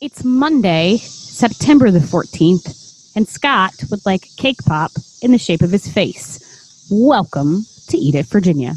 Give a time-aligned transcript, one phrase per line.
[0.00, 5.72] It's Monday, September the 14th, and Scott would like cake pop in the shape of
[5.72, 6.86] his face.
[6.88, 8.74] Welcome to Eat It, Virginia.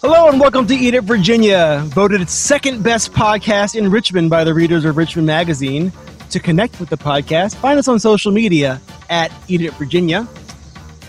[0.00, 4.44] Hello and welcome to Eat It Virginia, voted its second best podcast in Richmond by
[4.44, 5.92] the readers of Richmond Magazine.
[6.30, 8.80] To connect with the podcast, find us on social media
[9.10, 10.26] at Eat It Virginia.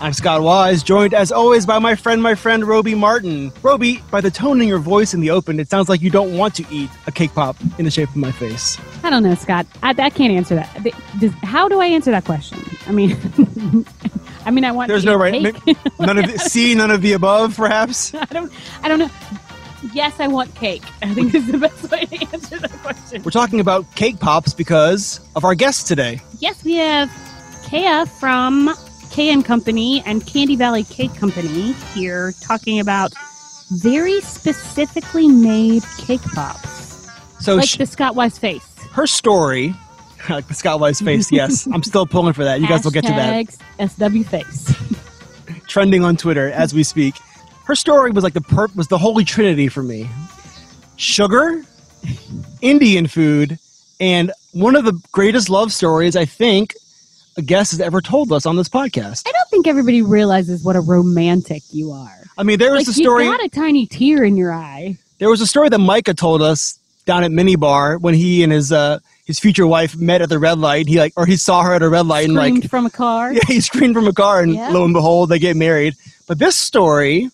[0.01, 3.51] I'm Scott Wise, joined as always by my friend, my friend Roby Martin.
[3.61, 6.37] Roby, by the tone in your voice in the open, it sounds like you don't
[6.37, 8.79] want to eat a cake pop in the shape of my face.
[9.03, 9.65] I don't know, Scott.
[9.83, 10.87] I, I can't answer that.
[11.19, 12.59] Does- How do I answer that question?
[12.87, 13.17] I mean,
[14.45, 14.87] I mean, I want.
[14.87, 15.77] There's no right, cake.
[15.99, 18.13] none of the, see none of the above, perhaps.
[18.13, 18.51] I don't.
[18.81, 19.09] I don't know.
[19.93, 20.83] Yes, I want cake.
[21.01, 23.21] I think this is the best way to answer that question.
[23.23, 26.21] We're talking about cake pops because of our guest today.
[26.39, 27.11] Yes, we have
[27.69, 28.73] Kaya from
[29.11, 33.11] K and Company and Candy Valley Cake Company here talking about
[33.71, 37.07] very specifically made cake pops,
[37.39, 38.65] So like sh- the Scott Wise face.
[38.93, 39.73] her story,
[40.29, 42.61] like the Scott Wise face, yes, I'm still pulling for that.
[42.61, 43.89] You guys will get to that.
[43.89, 44.73] SW face.
[45.67, 47.15] Trending on Twitter as we speak.
[47.65, 50.09] Her story was like the perp was the holy trinity for me.
[50.95, 51.63] Sugar,
[52.61, 53.59] Indian food,
[53.99, 56.73] and one of the greatest love stories I think
[57.37, 59.23] a guest has ever told us on this podcast.
[59.27, 62.23] I don't think everybody realizes what a romantic you are.
[62.37, 63.25] I mean, there was Like a story.
[63.25, 64.97] you got a tiny tear in your eye.
[65.19, 68.71] There was a story that Micah told us down at Minibar when he and his
[68.71, 70.87] uh, his future wife met at the red light.
[70.87, 72.89] He like, or he saw her at a red light and like Screamed from a
[72.89, 73.33] car.
[73.33, 74.69] Yeah, he screamed from a car, and Yeah.
[74.69, 75.95] lo and behold, they get married.
[76.27, 77.29] But this story,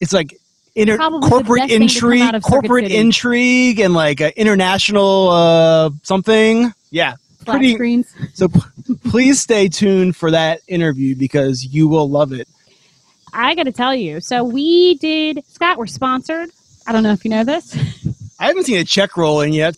[0.00, 0.36] it's like
[0.74, 4.20] inter- Probably corporate best thing to come intrigue, out of Circuit corporate intrigue, and like
[4.20, 6.72] uh, international uh, something.
[6.90, 7.14] Yeah.
[7.56, 8.12] Pretty- screens.
[8.34, 8.48] So
[9.08, 12.48] please stay tuned for that interview because you will love it.
[13.32, 14.20] I got to tell you.
[14.20, 15.44] So we did.
[15.48, 16.50] Scott, we're sponsored.
[16.86, 17.76] I don't know if you know this.
[18.40, 19.76] I haven't seen a check roll in yet.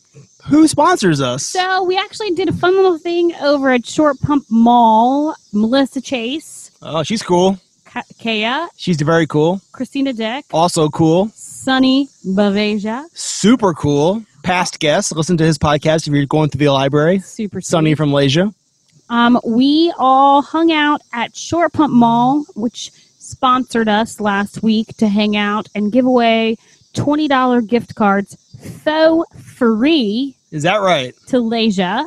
[0.49, 1.45] Who sponsors us?
[1.47, 5.35] So we actually did a fun little thing over at Short Pump Mall.
[5.53, 7.59] Melissa Chase, oh, she's cool.
[7.85, 9.61] Ka- Kaya, She's very cool.
[9.73, 11.29] Christina Dick, Also cool.
[11.35, 13.05] Sunny Baveja.
[13.13, 14.25] Super cool.
[14.43, 15.15] Past guest.
[15.15, 17.19] Listen to his podcast if you're going through the library.
[17.21, 17.97] Super Sunny sweet.
[17.97, 18.53] from Malaysia.
[19.09, 25.09] Um, we all hung out at Short Pump Mall, which sponsored us last week to
[25.09, 26.57] hang out and give away
[26.95, 28.37] $20 gift cards
[28.85, 31.15] faux free Is that right?
[31.29, 32.07] to Lehja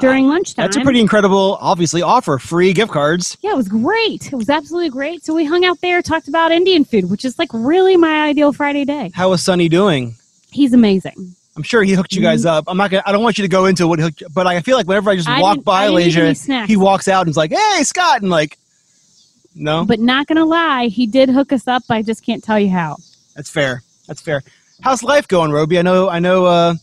[0.00, 0.64] during lunchtime.
[0.64, 2.38] That's a pretty incredible, obviously, offer.
[2.38, 3.36] Free gift cards.
[3.42, 4.32] Yeah, it was great.
[4.32, 5.24] It was absolutely great.
[5.24, 8.52] So we hung out there, talked about Indian food, which is like really my ideal
[8.52, 9.10] Friday day.
[9.14, 10.16] How is Sunny doing?
[10.54, 11.34] He's amazing.
[11.56, 12.64] I'm sure he hooked you guys up.
[12.66, 13.02] I'm not gonna.
[13.06, 14.22] I don't want you to go into what he hooked.
[14.34, 16.66] But I feel like whenever I just I walk by I didn't eat any Lehja,
[16.66, 18.58] he walks out and is like, "Hey, Scott," and like,
[19.54, 21.82] no, But not gonna lie, he did hook us up.
[21.88, 22.96] I just can't tell you how.
[23.36, 23.82] that's fair.
[24.08, 24.42] That's fair.
[24.80, 25.78] How's life going, Roby?
[25.78, 26.08] I know.
[26.08, 26.46] I know.
[26.46, 26.74] uh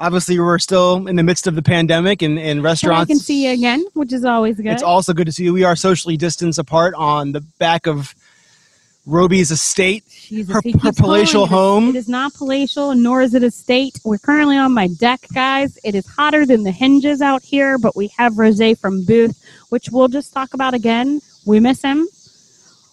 [0.00, 3.08] Obviously, we're still in the midst of the pandemic, and in And I restaurants.
[3.08, 4.66] can see you again, which is always good.
[4.66, 5.52] It's also good to see you.
[5.52, 8.14] We are socially distanced apart on the back of
[9.08, 10.04] Roby's estate.
[10.08, 11.88] Jesus, her- her palatial home.
[11.88, 13.98] It is not palatial, nor is it a state.
[14.04, 15.78] We're currently on my deck, guys.
[15.82, 19.88] It is hotter than the hinges out here, but we have Rosé from Booth, which
[19.90, 21.20] we'll just talk about again.
[21.46, 22.06] We miss him.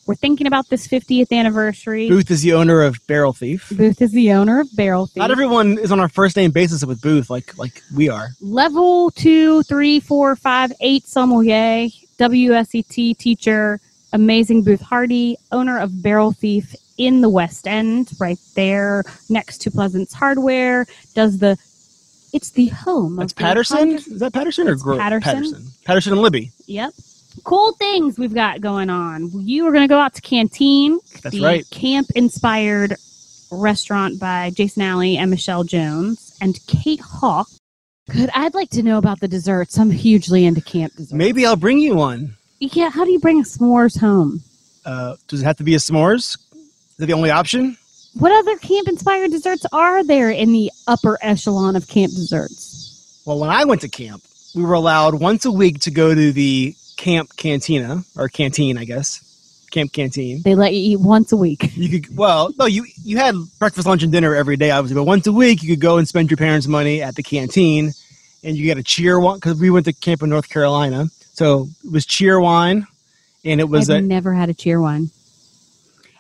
[0.08, 2.08] We're thinking about this 50th anniversary.
[2.08, 3.74] Booth is the owner of Barrel Thief.
[3.76, 5.18] Booth is the owner of Barrel Thief.
[5.18, 8.30] Not everyone is on our first name basis with Booth like like we are.
[8.40, 11.90] Level two, three, four, five, eight sommelier,
[12.20, 13.82] WSET teacher,
[14.14, 19.72] amazing Booth Hardy, owner of Barrel Thief in the West End, right there next to
[19.72, 20.86] Pleasants Hardware.
[21.14, 21.58] Does the
[22.34, 23.16] it's the home.
[23.16, 23.92] That's of Patterson.
[23.92, 25.34] Is that Patterson or Gro- Patterson.
[25.34, 25.68] Patterson?
[25.86, 26.52] Patterson and Libbie.
[26.68, 26.94] Yep.
[27.44, 29.30] Cool things we've got going on.
[29.34, 31.70] You are going to go out to Canteen, That's the right.
[31.70, 32.96] camp inspired
[33.52, 37.48] restaurant by Jason Alley and Michelle Jones and Kate Hawk.
[38.10, 38.30] Good.
[38.34, 39.78] I'd like to know about the desserts.
[39.78, 41.14] I'm hugely into camp desserts.
[41.14, 42.36] Maybe I'll bring you one.
[42.60, 44.42] Yeah, how do you bring a s'mores home?
[44.86, 46.38] Uh, does it have to be a s'mores?
[46.54, 47.78] Is that the only option?
[48.14, 53.22] What other camp inspired desserts are there in the upper echelon of camp desserts?
[53.26, 54.24] Well, when I went to camp,
[54.56, 58.86] we were allowed once a week to go to the camp cantina or canteen, I
[58.86, 59.22] guess.
[59.72, 60.42] Camp canteen.
[60.44, 61.76] They let you eat once a week.
[61.76, 65.04] You could well, no, you you had breakfast, lunch, and dinner every day, obviously, but
[65.04, 67.92] once a week you could go and spend your parents' money at the canteen,
[68.44, 71.92] and you get a Cheerwine because we went to camp in North Carolina, so it
[71.92, 72.88] was Cheerwine,
[73.44, 74.02] and it was I've a.
[74.02, 75.10] never had a Cheerwine.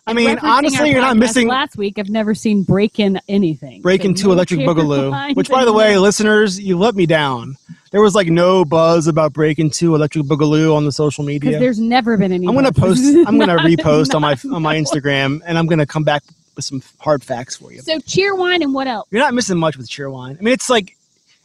[0.07, 3.81] I mean, honestly, you're not missing Last week, I've never seen break in anything.
[3.81, 7.07] Break So into no Electric cheer Boogaloo, which, by the way, listeners, you let me
[7.07, 7.55] down.
[7.89, 11.57] There was like no buzz about Breaking Two Electric Boogaloo on the social media.
[11.57, 12.45] there's never been any.
[12.47, 13.03] I'm gonna post.
[13.25, 14.75] I'm gonna repost on my on my.
[14.75, 16.21] Instagram, and I'm gonna come back
[16.55, 17.81] with some hard facts for you.
[17.81, 19.07] So Cheerwine and what else?
[19.09, 20.37] You're not missing much with Cheerwine.
[20.37, 20.95] I mean, it's like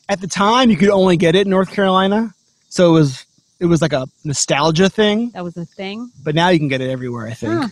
[0.09, 2.35] at the time you could only get it in North Carolina,
[2.69, 3.25] so it was
[3.61, 5.31] it was like a nostalgia thing.
[5.31, 6.11] That was a thing.
[6.25, 7.53] But now you can get it everywhere, I think.
[7.63, 7.69] Huh.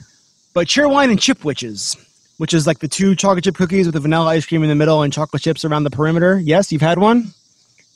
[0.54, 1.96] But Cheerwine and Chipwiches,
[2.38, 4.74] which is like the two chocolate chip cookies with the vanilla ice cream in the
[4.74, 6.38] middle and chocolate chips around the perimeter.
[6.38, 7.32] Yes, you've had one.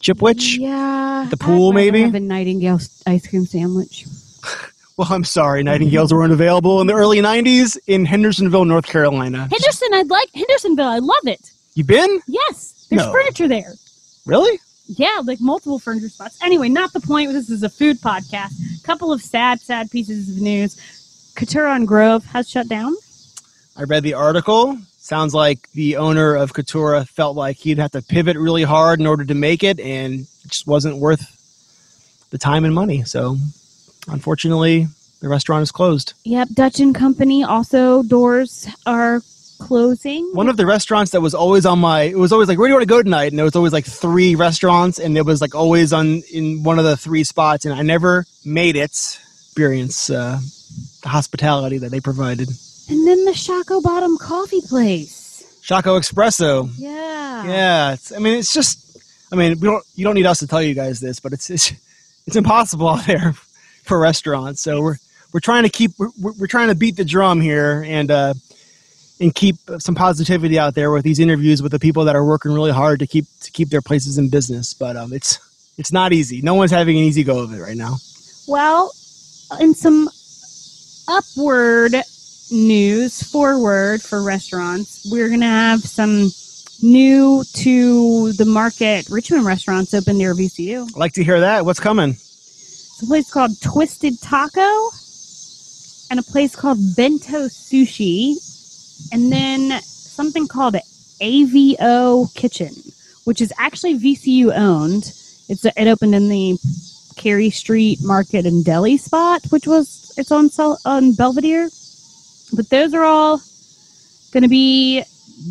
[0.00, 0.58] Chipwich.
[0.58, 1.26] Yeah.
[1.30, 2.02] The pool, maybe?
[2.02, 4.06] Have a Nightingale ice cream sandwich.
[4.98, 9.48] Well, I'm sorry, Nightingales weren't available in the early '90s in Hendersonville, North Carolina.
[9.50, 10.86] Henderson, I'd like Hendersonville.
[10.86, 11.50] I love it.
[11.74, 12.20] You been?
[12.28, 13.10] Yes, there's No.
[13.10, 13.72] furniture there.
[14.26, 14.60] Really?
[14.96, 16.38] Yeah, like multiple furniture spots.
[16.42, 17.32] Anyway, not the point.
[17.32, 18.82] This is a food podcast.
[18.82, 21.32] Couple of sad, sad pieces of news.
[21.34, 22.94] Couture on Grove has shut down.
[23.76, 24.78] I read the article.
[24.98, 29.06] Sounds like the owner of Katura felt like he'd have to pivot really hard in
[29.06, 31.38] order to make it, and it just wasn't worth
[32.30, 33.02] the time and money.
[33.04, 33.36] So,
[34.08, 34.88] unfortunately,
[35.20, 36.12] the restaurant is closed.
[36.24, 39.22] Yep, Dutch and Company also doors are
[39.66, 40.24] closing.
[40.34, 42.70] One of the restaurants that was always on my, it was always like, where do
[42.70, 43.30] you want to go tonight?
[43.32, 46.78] And there was always like three restaurants, and it was like always on in one
[46.78, 48.90] of the three spots, and I never made it
[49.52, 50.38] experience uh,
[51.02, 52.48] the hospitality that they provided.
[52.88, 55.20] and then the Shockoe Bottom Coffee Place.
[55.62, 57.46] Shockoe Espresso, Yeah.
[57.46, 58.78] Yeah, it's, I mean, it's just.
[59.32, 59.84] I mean, we don't.
[59.94, 61.72] You don't need us to tell you guys this, but it's it's,
[62.26, 63.32] it's impossible out there
[63.84, 64.60] for restaurants.
[64.60, 64.96] So we're
[65.32, 68.34] we're trying to keep we're, we're we're trying to beat the drum here and uh,
[69.22, 72.52] and keep some positivity out there with these interviews with the people that are working
[72.52, 74.74] really hard to keep to keep their places in business.
[74.74, 75.38] But um, it's
[75.78, 76.42] it's not easy.
[76.42, 77.96] No one's having an easy go of it right now.
[78.46, 78.92] Well,
[79.60, 80.10] in some
[81.08, 81.94] upward
[82.50, 86.30] news, forward for restaurants, we're going to have some
[86.82, 90.90] new to the market Richmond restaurants open near VCU.
[90.94, 91.64] I like to hear that.
[91.64, 92.10] What's coming?
[92.10, 94.90] It's a place called Twisted Taco
[96.10, 98.36] and a place called Bento Sushi,
[99.10, 100.76] and then something called
[101.20, 102.74] AVO Kitchen,
[103.24, 105.12] which is actually VCU owned.
[105.48, 106.58] It's it opened in the
[107.16, 110.50] Cary Street Market and Deli spot, which was it's on
[110.84, 111.70] on Belvedere.
[112.54, 113.40] But those are all
[114.32, 115.04] going to be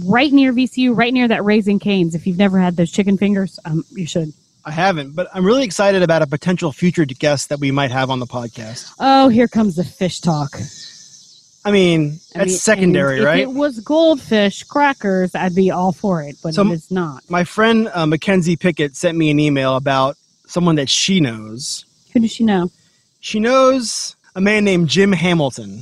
[0.05, 2.15] right near VCU, right near that Raising Canes.
[2.15, 4.33] If you've never had those chicken fingers, um, you should.
[4.63, 8.11] I haven't, but I'm really excited about a potential future guest that we might have
[8.11, 8.91] on the podcast.
[8.99, 10.59] Oh, here comes the Phish talk.
[11.63, 13.39] I mean, I that's mean, secondary, right?
[13.41, 17.23] If it was goldfish crackers, I'd be all for it, but So- it is not.
[17.29, 20.17] my friend uh, Mackenzie Pickett sent me an email about
[20.47, 21.85] someone that she knows.
[22.13, 22.71] Who does she know?
[23.19, 25.81] She knows a man named Jim Hamilton,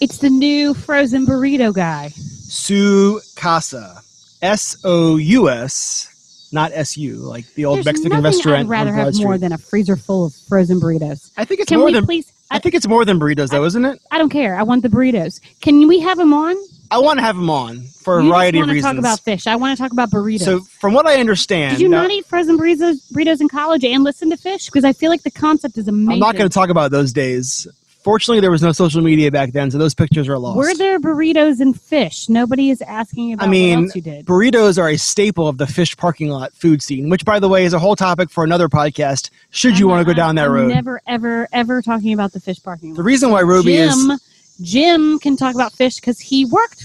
[0.00, 2.08] It's the new frozen burrito guy.
[2.14, 4.00] Sous Casa,
[4.42, 8.60] S O U S, not S U, like the old There's Mexican restaurant.
[8.60, 11.30] I'd rather have more than a freezer full of frozen burritos.
[11.36, 12.06] I think it's Can more we than.
[12.06, 12.32] please?
[12.50, 14.00] I I, think it's more than burritos, though, isn't it?
[14.10, 14.56] I don't care.
[14.56, 15.40] I want the burritos.
[15.60, 16.56] Can we have them on?
[16.90, 19.20] I want to have them on for a you variety of want to talk about
[19.20, 19.46] Phish.
[19.46, 20.40] I want to talk about burritos.
[20.40, 23.84] so, from what I understand, Did you now- not eat frozen burritos, burritos in college
[23.84, 24.66] and listen to Phish?
[24.66, 26.14] Because I feel like the concept is amazing.
[26.14, 27.68] I'm not going to talk about those days.
[28.02, 30.56] Fortunately, there was no social media back then, so those pictures are lost.
[30.56, 32.30] Were there burritos and Phish?
[32.30, 34.24] Nobody is asking about I mean, what else you did.
[34.26, 37.64] burritos are a staple of the Phish parking lot food scene, which, by the way,
[37.66, 39.28] is a whole topic for another podcast.
[39.50, 40.68] Should you I'm want to go down that I'm road?
[40.68, 42.96] Never, ever, ever talking about the Phish parking lot.
[42.96, 44.18] the reason why Roby is Jim,
[44.62, 46.80] Jim can talk about Phish because he worked.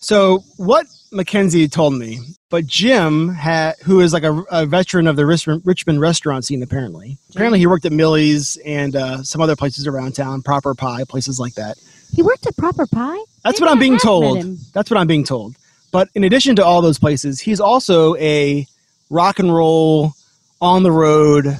[0.00, 5.16] so what Mackenzie told me, but Jim had, who is like a, a veteran of
[5.16, 7.18] the Rich- Richmond restaurant scene, apparently.
[7.30, 11.40] Apparently, he worked at Millie's and uh, some other places around town, Proper Pie, places
[11.40, 11.78] like that.
[12.14, 13.18] He worked at Proper Pie.
[13.44, 14.42] That's Maybe what I'm being told.
[14.72, 15.56] That's what I'm being told.
[15.92, 18.66] But in addition to all those places, he's also a
[19.10, 20.12] rock and roll,
[20.60, 21.58] on the road,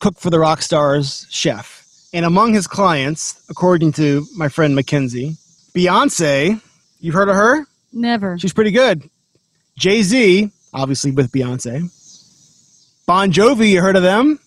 [0.00, 1.86] cook for the rock stars chef.
[2.12, 5.36] And among his clients, according to my friend Mackenzie,
[5.74, 6.60] Beyonce,
[7.00, 7.64] you've heard of her?
[7.92, 8.38] Never.
[8.38, 9.08] She's pretty good.
[9.78, 11.90] Jay Z, obviously with Beyonce.
[13.06, 14.38] Bon Jovi, you heard of them?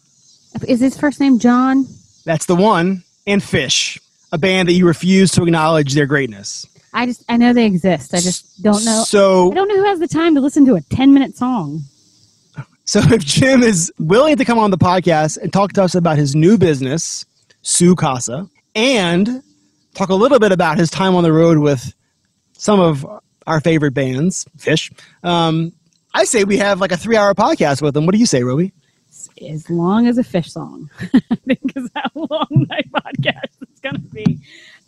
[0.67, 1.85] Is his first name John?
[2.23, 3.03] That's the one.
[3.27, 3.99] And Phish,
[4.31, 6.65] a band that you refuse to acknowledge their greatness.
[6.93, 8.13] I just I know they exist.
[8.13, 9.03] I just don't know.
[9.05, 11.81] So I don't know who has the time to listen to a ten minute song.
[12.85, 16.17] So if Jim is willing to come on the podcast and talk to us about
[16.17, 17.25] his new business,
[17.63, 19.43] Sous Casa, and
[19.95, 21.93] talk a little bit about his time on the road with
[22.53, 23.05] some of
[23.47, 24.91] our favorite bands, Phish,
[25.23, 25.71] um,
[26.13, 28.05] I say we have like a three hour podcast with them.
[28.05, 28.71] What do you say, Roby?
[29.45, 30.89] As long as a Phish song.
[31.01, 34.39] I think is how long my podcast is gonna be.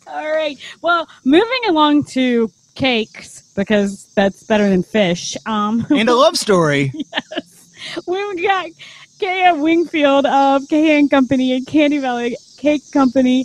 [0.06, 0.58] All right.
[0.80, 5.36] Well, moving along to cakes because that's better than Phish.
[5.46, 6.92] Um, And a love story.
[7.12, 8.70] yes, we got
[9.20, 13.44] Kaya Wingfield of Kaya and Company and Candy Valley Cake Company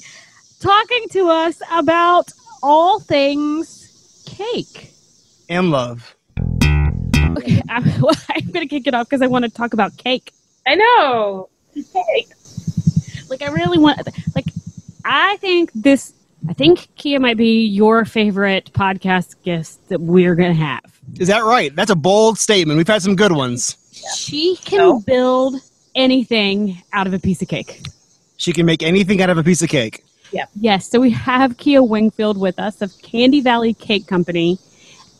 [0.61, 4.92] talking to us about all things cake.
[5.53, 6.15] And love.
[7.37, 7.83] Okay, I'm,
[8.29, 10.31] I'm going to kick it off because I want to talk about cake.
[10.65, 11.47] I know.
[11.75, 12.29] Cake.
[13.29, 13.99] Like, I really want,
[14.35, 14.45] like,
[15.05, 16.11] I think this,
[16.49, 20.81] I think Kia might be your favorite podcast guest that we're going to have.
[21.19, 21.75] Is that right?
[21.75, 22.77] That's a bold statement.
[22.77, 23.77] We've had some good ones.
[24.17, 24.99] She can No.
[25.01, 25.55] build
[25.93, 27.79] anything out of a piece of cake.
[28.37, 30.03] She can make anything out of a piece of cake.
[30.31, 30.45] Yeah.
[30.59, 34.57] Yes, so we have Kia Wingfield with us of Candy Valley Cake Company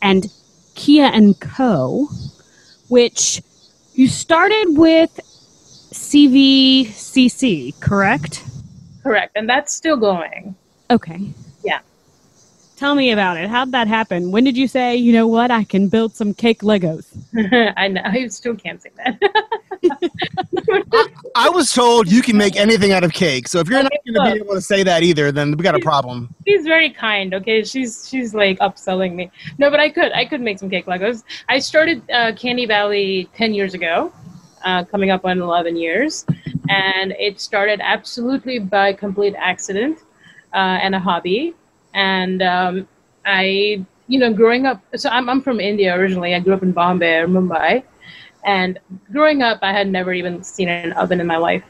[0.04, 0.30] and
[0.74, 2.08] Kia and Co,
[2.88, 3.42] which
[3.94, 5.18] you started with
[5.92, 8.44] CVCC, correct?
[9.02, 9.32] Correct.
[9.34, 10.54] And that's still going.
[10.90, 11.30] Okay.
[11.64, 11.80] Yeah.
[12.76, 13.48] Tell me about it.
[13.48, 14.30] How'd that happen?
[14.30, 17.06] When did you say, you know what, I can build some cake Legos?
[17.76, 18.02] I know.
[18.04, 19.18] I still can't say that.
[21.34, 23.48] I was told you can make anything out of cake.
[23.48, 25.74] So if you're not going to be able to say that either, then we got
[25.74, 26.34] a problem.
[26.46, 27.34] she's very kind.
[27.34, 29.30] Okay, she's she's like upselling me.
[29.58, 31.24] No, but I could I could make some cake Legos.
[31.48, 34.12] I started uh, Candy Valley ten years ago,
[34.64, 36.24] uh, coming up on eleven years,
[36.68, 39.98] and it started absolutely by complete accident
[40.52, 41.54] uh, and a hobby.
[41.94, 42.88] And um,
[43.24, 46.34] I, you know, growing up, so I'm I'm from India originally.
[46.34, 47.82] I grew up in Bombay or Mumbai,
[48.44, 48.78] and
[49.10, 51.64] growing up, I had never even seen an oven in my life,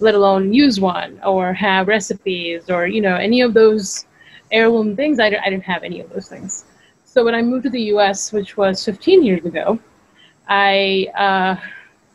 [0.00, 4.06] let alone use one or have recipes or you know any of those
[4.50, 5.20] heirloom things.
[5.20, 6.64] I, didn't have any of those things.
[7.04, 9.78] So when I moved to the U.S., which was 15 years ago,
[10.48, 11.56] I uh,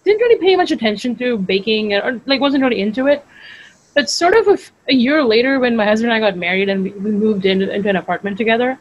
[0.03, 3.25] didn't really pay much attention to baking or like wasn't really into it.
[3.95, 6.91] But sort of a, year later, when my husband and I got married and we,
[6.91, 8.79] we moved into, into an apartment together,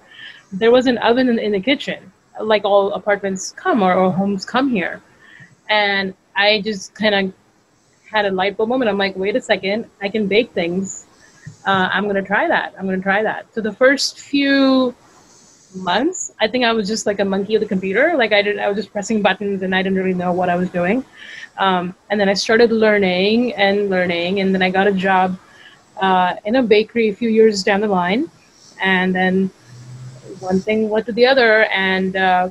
[0.52, 4.44] there was an oven in, in the kitchen, like all apartments come or, or homes
[4.44, 5.02] come here.
[5.68, 7.32] And I just kind of
[8.10, 8.88] had a light bulb moment.
[8.88, 11.06] I'm like, wait a second, I can bake things.
[11.66, 12.75] Uh, I'm gonna try that.
[12.78, 13.52] I'm gonna try that.
[13.54, 14.94] So the first few
[15.75, 18.14] months, I think I was just like a monkey of the computer.
[18.16, 20.56] Like I did, I was just pressing buttons and I didn't really know what I
[20.56, 21.04] was doing.
[21.58, 25.38] Um, and then I started learning and learning, and then I got a job
[26.00, 28.30] uh, in a bakery a few years down the line,
[28.80, 29.50] and then
[30.38, 32.50] one thing led to the other, and uh,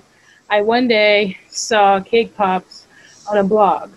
[0.49, 2.86] I one day saw cake pops
[3.29, 3.91] on a blog.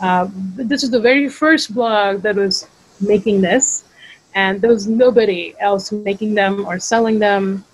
[0.00, 2.66] Uh, this is the very first blog that was
[3.00, 3.84] making this,
[4.34, 7.64] and there was nobody else making them or selling them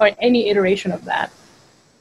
[0.00, 1.30] or any iteration of that.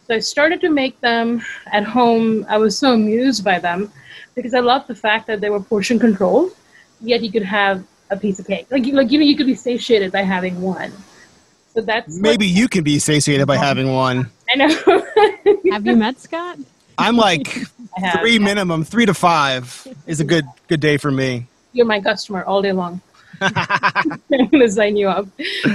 [0.08, 2.46] So I started to make them at home.
[2.50, 3.92] I was so amused by them
[4.36, 6.52] because I loved the fact that they were portion controlled,
[7.00, 8.68] yet you could have a piece of cake.
[8.70, 10.92] Like, you- like you know, you could be satiated by having one.
[11.74, 14.30] So that's what- Maybe you can be satiated by having one.
[14.50, 14.68] I know.
[15.72, 16.58] Have you met Scott?
[17.02, 17.48] I'm like
[17.98, 18.20] have.
[18.20, 21.48] three minimum, three to five is a good good day for me.
[21.74, 23.02] You're my customer all day long.
[23.42, 25.28] I'm gonna sign you up.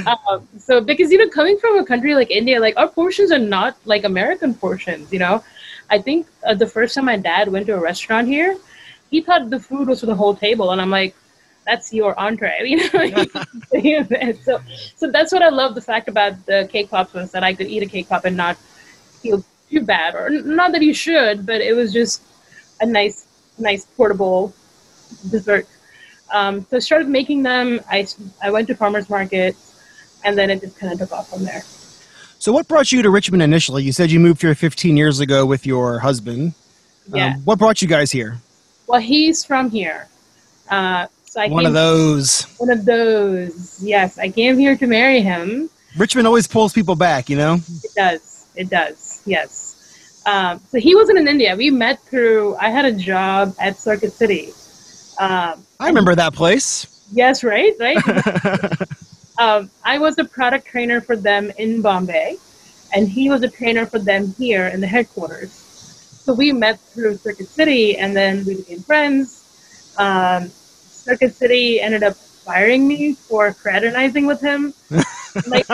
[0.06, 3.38] Um, so because you know, coming from a country like India, like our portions are
[3.38, 5.12] not like American portions.
[5.12, 5.42] You know,
[5.90, 8.56] I think uh, the first time my dad went to a restaurant here,
[9.10, 11.14] he thought the food was for the whole table, and I'm like,
[11.66, 12.60] that's your entree.
[13.72, 14.60] You know, so
[14.96, 15.74] so that's what I love.
[15.74, 18.36] The fact about the cake pops was that I could eat a cake pop and
[18.36, 18.56] not
[19.20, 22.22] feel too bad, or not that you should, but it was just
[22.80, 23.26] a nice,
[23.58, 24.52] nice portable
[25.30, 25.66] dessert.
[26.32, 27.80] Um, so I started making them.
[27.90, 28.06] I,
[28.42, 29.56] I went to farmers market,
[30.24, 31.62] and then it just kind of took off from there.
[32.38, 33.82] So, what brought you to Richmond initially?
[33.82, 36.54] You said you moved here 15 years ago with your husband.
[37.12, 37.36] Um, Yeah.
[37.44, 38.38] what brought you guys here?
[38.86, 40.08] Well, he's from here.
[40.68, 42.42] Uh, so I One came, of those.
[42.58, 43.80] One of those.
[43.82, 45.70] Yes, I came here to marry him.
[45.96, 47.54] Richmond always pulls people back, you know?
[47.84, 48.46] It does.
[48.54, 49.05] It does.
[49.26, 50.22] Yes.
[50.26, 51.54] Um, so he wasn't in India.
[51.54, 52.56] We met through.
[52.56, 54.52] I had a job at Circuit City.
[55.18, 56.86] Um, I remember that place.
[57.12, 57.96] yes, right, right.
[59.38, 62.36] um, I was a product trainer for them in Bombay,
[62.94, 65.52] and he was a trainer for them here in the headquarters.
[65.52, 69.44] So we met through Circuit City, and then we became friends.
[69.96, 74.74] Um, Circuit City ended up firing me for fraternizing with him.
[75.46, 75.66] like,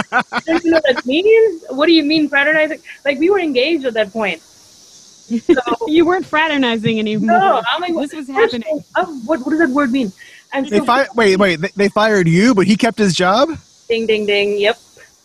[0.46, 1.64] don't you know what that means?
[1.70, 2.80] What do you mean fraternizing?
[3.04, 4.40] Like, we were engaged at that point.
[4.42, 5.54] So,
[5.88, 7.38] You weren't fraternizing anymore.
[7.38, 8.84] no, I'm like, this was first of happening.
[8.96, 10.12] all, um, what, what does that word mean?
[10.52, 11.56] And they so, fi- wait, wait.
[11.60, 13.48] They, they fired you, but he kept his job?
[13.88, 14.58] ding, ding, ding.
[14.58, 14.78] Yep,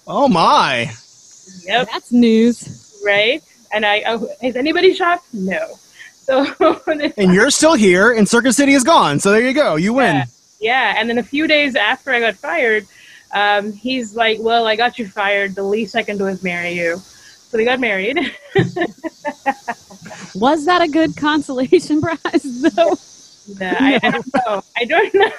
[0.07, 0.91] Oh, my.
[1.65, 1.87] yep.
[1.91, 3.01] That's news.
[3.05, 3.41] right?
[3.73, 5.25] And I, oh, is anybody shocked?
[5.33, 5.65] No.
[6.23, 6.45] So,
[7.17, 9.19] And you're still here, and Circuit City is gone.
[9.19, 9.75] So, there you go.
[9.75, 10.15] You win.
[10.15, 10.25] Yeah.
[10.59, 10.95] yeah.
[10.97, 12.85] And then a few days after I got fired,
[13.33, 15.55] um, he's like, "Well, I got you fired.
[15.55, 18.17] The least I can do is marry you." So we got married.
[20.35, 22.97] Was that a good consolation prize, though?
[23.59, 24.63] No, I, I don't know.
[24.75, 25.31] I don't know.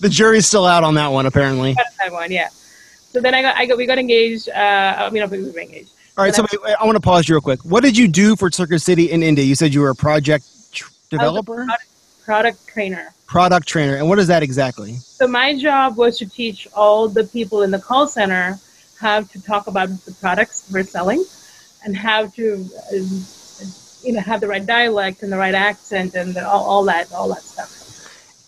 [0.00, 1.74] The jury's still out on that one, apparently.
[1.74, 2.48] that one, yeah.
[3.12, 4.48] So then I got, I got, we got engaged.
[4.48, 5.90] Uh, I mean, we were engaged.
[6.16, 7.60] All right, so wait, wait, I want to pause you real quick.
[7.64, 9.44] What did you do for Circuit City in India?
[9.44, 11.84] You said you were a project tr- developer, Product,
[12.24, 13.12] product trainer.
[13.30, 14.96] Product trainer, and what is that exactly?
[14.96, 18.58] So my job was to teach all the people in the call center
[18.98, 21.24] how to talk about the products we're selling,
[21.84, 22.96] and how to, uh,
[24.02, 27.10] you know, have the right dialect and the right accent and the, all, all that,
[27.12, 27.70] all that stuff.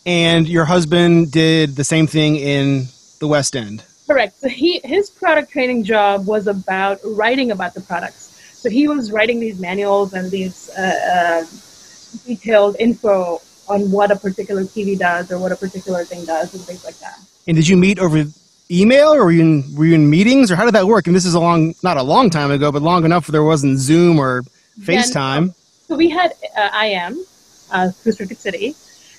[0.04, 2.88] And your husband did the same thing in
[3.20, 3.84] the West End.
[4.08, 4.38] Correct.
[4.40, 8.24] So he his product training job was about writing about the products.
[8.60, 10.82] So he was writing these manuals and these uh,
[11.14, 16.54] uh, detailed info on what a particular TV does or what a particular thing does
[16.54, 17.18] and things like that.
[17.46, 18.24] And did you meet over
[18.70, 21.06] email, or were you in, were you in meetings, or how did that work?
[21.06, 23.78] And this is a long, not a long time ago, but long enough there wasn't
[23.78, 24.42] Zoom or
[24.80, 25.54] FaceTime.
[25.88, 27.24] So we had uh, IM
[27.70, 28.74] uh, through City,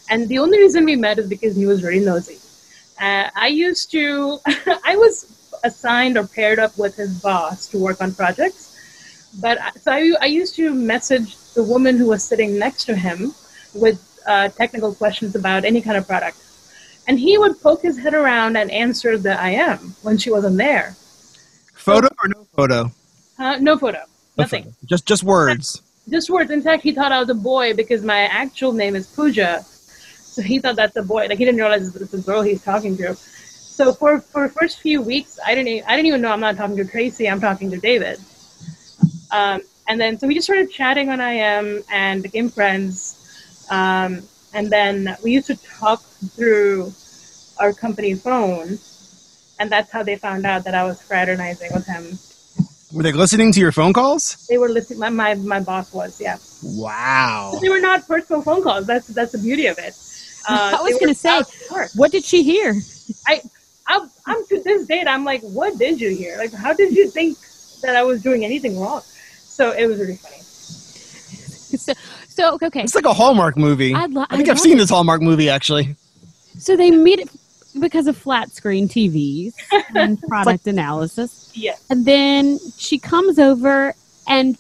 [0.10, 2.40] and the only reason we met is because he was very nosy.
[3.00, 4.40] Uh, I used to,
[4.86, 5.30] I was
[5.64, 8.70] assigned or paired up with his boss to work on projects,
[9.40, 13.34] but so I, I used to message the woman who was sitting next to him
[13.74, 16.38] with uh, technical questions about any kind of product.
[17.08, 20.96] And he would poke his head around and answer the IM when she wasn't there.
[21.74, 22.92] Photo or no photo?
[23.38, 24.00] Uh, no photo,
[24.38, 24.64] No nothing.
[24.64, 24.76] photo.
[24.86, 25.82] Just just words.
[26.10, 26.50] just words.
[26.52, 29.64] In fact, he thought I was a boy because my actual name is Pooja.
[29.64, 31.28] So he thought that's a boy.
[31.28, 33.16] Like he didn't realize it's a girl he's talking to.
[33.16, 36.56] So for for the first few weeks, I didn't I didn't even know I'm not
[36.56, 37.28] talking to Tracy.
[37.30, 38.20] I'm talking to David.
[39.32, 43.20] Um, and then so we just started chatting on IM and became friends.
[43.70, 46.02] Um, and then we used to talk
[46.36, 46.94] through
[47.60, 48.78] our company phone,
[49.60, 52.18] and that's how they found out that I was fraternizing with him.
[52.94, 54.46] Were they listening to your phone calls?
[54.48, 55.00] They were listening.
[55.00, 56.38] My my, my boss was yeah.
[56.64, 57.58] Wow.
[57.60, 58.86] they were not personal phone calls.
[58.86, 59.96] That's that's the beauty of it.
[60.46, 61.90] Uh, I was gonna say- out of work.
[61.96, 62.76] What did she hear?
[63.88, 65.08] I'm, I'm to this date.
[65.08, 66.38] I'm like, what did you hear?
[66.38, 67.38] Like, how did you think
[67.82, 69.02] that I was doing anything wrong?
[69.04, 70.38] So it was really funny.
[71.74, 71.92] So,
[72.36, 72.82] so okay.
[72.84, 73.94] It's like a Hallmark movie.
[73.94, 74.80] I'd lo- I think I'd I've seen it.
[74.80, 75.96] this Hallmark movie actually.
[76.58, 77.30] So they meet
[77.80, 79.54] because of flat screen TVs
[79.96, 81.52] and product analysis.
[81.56, 81.84] Yes.
[81.90, 83.94] And then she comes over
[84.28, 84.58] and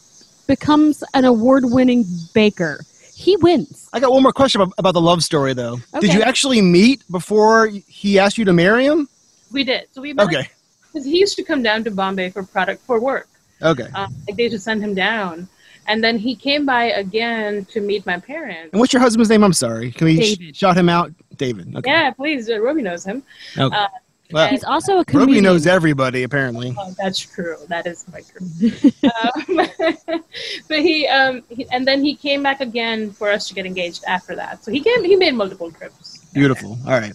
[0.48, 2.82] becomes an award winning baker.
[3.16, 3.90] He wins.
[3.94, 5.78] I got one more question about, about the love story though.
[6.00, 9.08] Did you actually meet before he asked you to marry him?
[9.52, 9.86] We did.
[9.92, 10.50] So we met Okay.
[10.92, 13.28] because he used to come down to Bombay for product for work.
[13.62, 13.88] Okay.
[13.94, 15.48] Uh, like they just to send him down,
[15.88, 18.70] and then he came by again to meet my parents.
[18.74, 19.44] And what's your husband's name?
[19.44, 19.92] I'm sorry.
[19.92, 20.56] Can we sh- David.
[20.56, 21.12] shout him out?
[21.38, 21.76] David.
[21.76, 21.90] Okay.
[21.90, 22.50] Yeah, please.
[22.50, 23.24] Uh, Roby knows him.
[23.58, 23.76] Okay.
[23.76, 23.88] Uh,
[24.32, 26.74] Well, He's also a Roby knows everybody apparently.
[26.78, 27.58] Oh, that's true.
[27.68, 28.72] That is quite true.
[29.04, 30.22] um,
[30.68, 34.04] but he, um, he, and then he came back again for us to get engaged
[34.08, 34.64] after that.
[34.64, 35.04] So he came.
[35.04, 36.26] He made multiple trips.
[36.34, 36.80] Beautiful.
[36.88, 37.14] All right.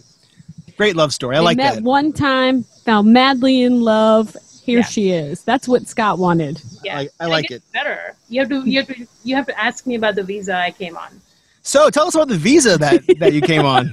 [0.77, 1.35] Great love story.
[1.35, 1.83] I They like met that.
[1.83, 4.37] one time, fell madly in love.
[4.69, 4.85] Here Yeah.
[4.85, 5.43] she is.
[5.45, 6.61] That's what Scott wanted.
[6.85, 7.63] Yeah, I, I like get it.
[7.73, 8.15] Better.
[8.29, 8.69] You have to.
[8.69, 9.07] You have to.
[9.25, 11.23] You have to ask me about the visa I came on.
[11.63, 13.91] So tell us about the visa that, that you came on.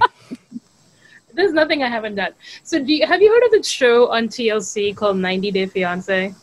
[1.34, 2.32] There's nothing I haven't done.
[2.62, 6.34] So, do you, have you heard of the show on TLC called 90 Day Fiance?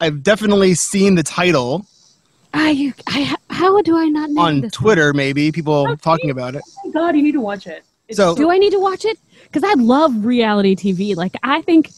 [0.00, 1.86] I've definitely seen the title
[2.54, 4.72] I, I, how do I not know on this?
[4.72, 6.62] Twitter, maybe people Oh, talking about it.
[6.66, 7.84] Oh my God, you need to watch it.
[8.08, 9.18] It's So- Do I need to watch it?
[9.44, 11.16] Because I love reality TV.
[11.16, 11.90] Like I think,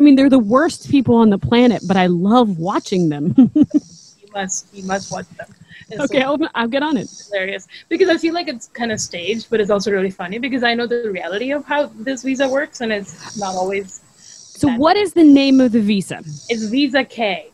[0.00, 3.34] I mean, they're the worst people on the planet, but I love watching them.
[3.36, 4.66] you must.
[4.72, 5.46] You must watch them.
[5.90, 7.06] It's okay, so I'll, I'll get on it.
[7.30, 10.62] hilarious because I feel like it's kind of staged, but it's also really funny because
[10.62, 14.00] I know the reality of how this visa works, and it's not always.
[14.16, 16.24] So, what is the name of the visa?
[16.48, 17.50] It's Visa K.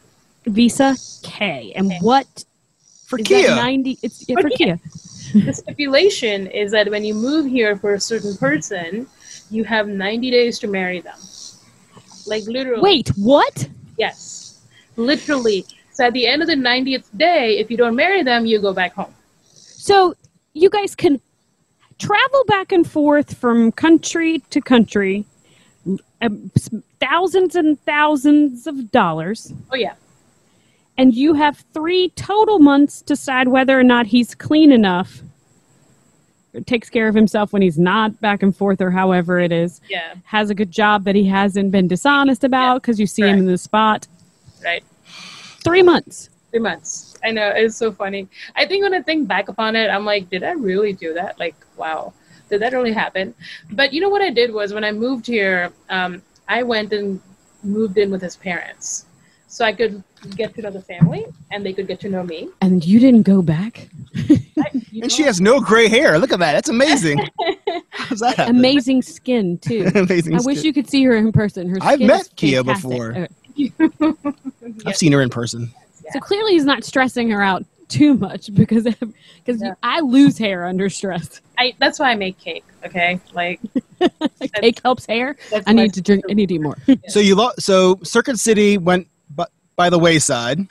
[0.46, 1.98] Visa K, and Okay.
[2.00, 2.44] what
[3.06, 3.48] For is Kia.
[3.48, 3.98] that ninety?
[4.02, 4.78] It's yeah, For for Kia.
[5.34, 9.08] the stipulation is that when you move here for a certain person,
[9.50, 11.18] you have 90 days to marry them.
[12.26, 12.80] Like literally.
[12.82, 13.68] Wait, what?
[13.98, 14.60] Yes.
[14.96, 15.64] Literally.
[15.92, 18.72] So at the end of the 90th day, if you don't marry them, you go
[18.74, 19.14] back home.
[19.52, 20.14] So
[20.52, 21.20] you guys can
[21.98, 25.24] travel back and forth from country to country,
[26.20, 26.50] um,
[27.00, 29.94] thousands and thousands of dollars, Oh, yeah.
[30.98, 35.22] and you have three total months to decide whether or not he's clean enough.
[36.64, 39.80] Takes care of himself when he's not back and forth, or however it is.
[39.88, 40.14] Yeah.
[40.24, 43.46] Has a good job that he hasn't been dishonest about because you see him in
[43.46, 44.06] the spot.
[44.64, 44.84] Right.
[45.64, 46.30] Three months.
[46.50, 47.16] Three months.
[47.24, 47.48] I know.
[47.54, 48.28] It's so funny.
[48.54, 51.38] I think when I think back upon it, I'm like, did I really do that?
[51.38, 52.12] Like, wow.
[52.48, 53.34] Did that really happen?
[53.72, 57.20] But you know what I did was when I moved here, um, I went and
[57.64, 59.06] moved in with his parents.
[59.48, 60.02] So I could
[60.36, 62.48] get to know the family and they could get to know me.
[62.60, 63.88] And you didn't go back?
[64.16, 64.30] I,
[64.72, 65.08] And know?
[65.08, 66.18] she has no gray hair.
[66.18, 66.52] Look at that.
[66.52, 67.18] That's amazing.
[67.90, 68.56] How's that happen?
[68.56, 69.90] amazing skin too.
[69.94, 70.34] amazing.
[70.34, 71.68] I wish you could see her in person.
[71.68, 72.90] Her I've skin met is Kia fantastic.
[72.90, 73.14] before.
[73.14, 74.12] Uh,
[74.86, 75.70] I've seen her in person.
[76.12, 79.74] So clearly, he's not stressing her out too much because because Yeah.
[79.82, 81.40] I lose hair under stress.
[81.58, 82.64] I, that's why I make cake.
[82.84, 83.60] Okay, like
[84.60, 85.36] Cake helps hair.
[85.66, 86.24] I need to drink.
[86.30, 86.76] I need to eat more.
[87.08, 89.08] So you lo- so Circuit City went
[89.76, 90.66] by, by the wayside,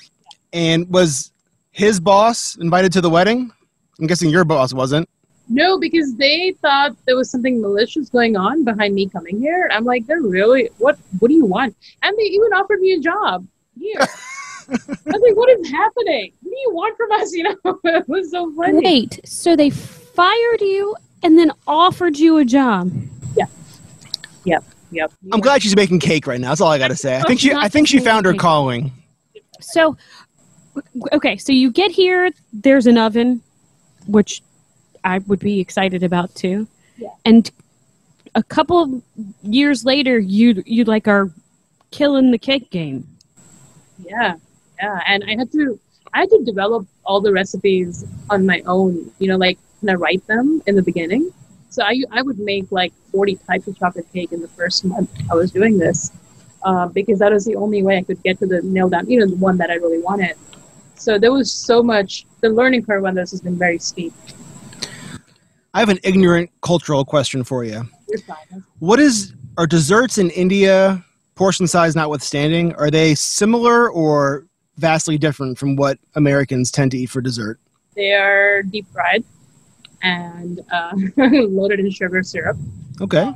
[0.53, 1.31] and was
[1.71, 3.51] his boss invited to the wedding?
[3.99, 5.09] I'm guessing your boss wasn't.
[5.47, 9.69] No, because they thought there was something malicious going on behind me coming here.
[9.71, 10.97] I'm like, they're really what?
[11.19, 11.75] What do you want?
[12.01, 13.45] And they even offered me a job
[13.79, 13.99] here.
[14.67, 14.73] I
[15.05, 16.33] was like, what is happening?
[16.41, 17.31] What do you want from us?
[17.35, 18.79] You know, it was so funny.
[18.83, 22.91] Wait, so they fired you and then offered you a job?
[23.35, 23.45] Yeah.
[24.45, 24.63] Yep.
[25.31, 26.49] I'm glad she's making cake right now.
[26.49, 27.17] That's all I got to say.
[27.17, 28.91] I think she I think she found her calling.
[29.61, 29.97] So,
[31.13, 33.41] okay, so you get here, there's an oven,
[34.07, 34.41] which
[35.03, 36.67] I would be excited about too.
[36.97, 37.09] Yeah.
[37.23, 37.49] And
[38.35, 39.01] a couple of
[39.43, 41.31] years later, you you like are
[41.91, 43.07] killing the cake game.
[43.99, 44.35] Yeah,
[44.81, 45.79] yeah, and I had to
[46.13, 49.11] I had to develop all the recipes on my own.
[49.19, 51.31] You know, like kind of write them in the beginning.
[51.75, 55.09] So I I would make like 40 types of chocolate cake in the first month
[55.29, 56.09] I was doing this,
[56.63, 59.09] uh, because that was the only way I could get to the nail down.
[59.09, 60.37] You know, the one that I really wanted.
[60.95, 62.25] So there was so much.
[62.39, 64.13] The learning curve on this has been very steep.
[65.73, 67.81] I have an ignorant cultural question for you.
[68.79, 71.03] What is are desserts in India
[71.35, 72.73] portion size notwithstanding?
[72.75, 74.45] Are they similar or
[74.77, 77.59] vastly different from what Americans tend to eat for dessert?
[77.97, 79.25] They are deep fried
[80.05, 82.57] and uh, loaded in sugar syrup.
[83.01, 83.33] Okay.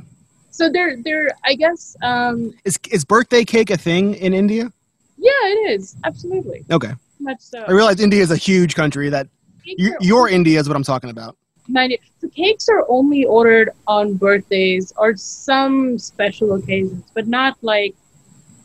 [0.50, 4.72] So they're they're I guess um, Is is birthday cake a thing in India?
[5.18, 6.92] yeah it is absolutely Okay.
[7.20, 7.62] much so.
[7.68, 9.10] I realize India is a huge country.
[9.10, 9.26] That
[9.64, 11.36] Cakes y- are your India is what I'm talking about.
[11.68, 17.94] 90 the cakes are only ordered on birthdays or some special occasions but not like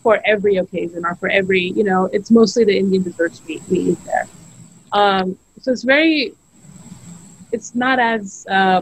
[0.03, 3.77] for every occasion or for every you know it's mostly the indian desserts we, we
[3.91, 4.27] eat there
[4.93, 6.33] um, so it's very
[7.55, 8.81] it's not as uh,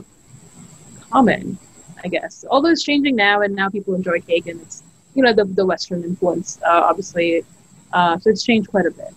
[1.12, 1.58] common
[2.04, 4.84] i guess although it's changing now and now people enjoy cake and it's
[5.16, 7.46] you know the, the western influence uh, obviously
[7.94, 9.14] uh, so it's changed quite a bit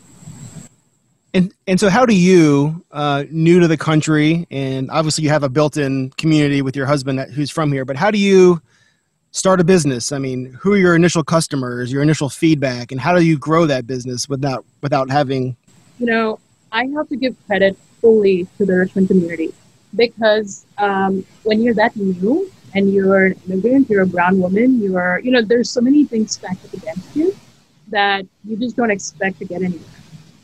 [1.35, 5.45] And and so, how do you, uh, new to the country, and obviously you have
[5.45, 8.61] a built-in community with your husband that, who's from here, but how do you
[9.33, 10.13] start a business?
[10.13, 13.67] I mean, who are your initial customers, your initial feedback, and how do you grow
[13.67, 15.57] that business without without having?
[15.99, 16.39] you know,
[16.73, 19.53] I have to give credit fully to the Richmond community
[19.97, 25.19] because um, when you're that new and you're an immigrant, you're a brown woman, you're,
[25.25, 27.35] you know, there's so many things stacked against you
[27.89, 30.01] that you just don't expect to get anywhere.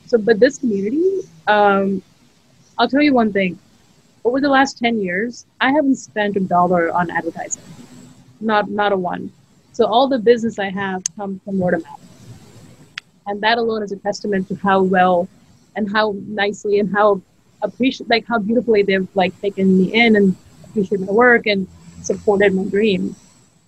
[0.06, 2.02] So, but this community, um,
[2.78, 3.56] I'll tell you one thing.
[4.24, 7.62] Over the last 10 years, I haven't spent a dollar on advertising.
[8.40, 9.32] Not, not a one.
[9.72, 12.00] So all the business I have comes from word of mouth.
[13.28, 15.28] And that alone is a testament to how well
[15.76, 17.20] and how nicely and how
[17.62, 21.66] appreciate like how beautifully they've like taken me in and appreciated my work and
[22.02, 23.14] supported my dream.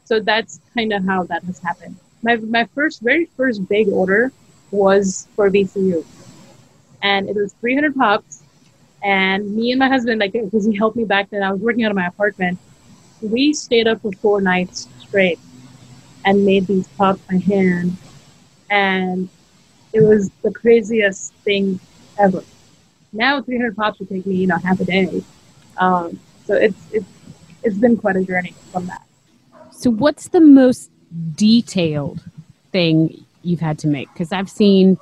[0.05, 1.97] So that's kind of how that has happened.
[2.23, 4.33] My my first very first big order
[4.71, 6.05] was for VCU,
[7.03, 8.43] and it was 300 pops.
[9.03, 11.85] And me and my husband, like, because he helped me back then, I was working
[11.85, 12.59] out of my apartment.
[13.21, 15.39] We stayed up for four nights straight
[16.25, 17.97] and made these pops by hand,
[18.71, 19.29] and
[19.93, 21.79] it was the craziest thing
[22.19, 22.43] ever.
[23.15, 25.23] Now 300 pops would take me, you know, half a day.
[25.79, 27.07] Um, so it's it's
[27.63, 29.03] it's been quite a journey from that.
[29.71, 30.91] So, what's the most
[31.35, 32.23] detailed
[32.73, 34.13] thing you've had to make?
[34.13, 34.99] Because I've seen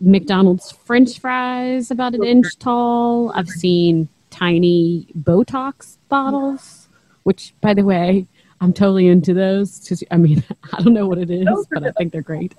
[0.00, 3.32] McDonald's French fries about an inch tall.
[3.34, 6.88] I've seen tiny Botox bottles,
[7.24, 8.26] which, by the way,
[8.60, 10.02] I'm totally into those.
[10.10, 12.54] I mean, I don't know what it is, but I think they're great.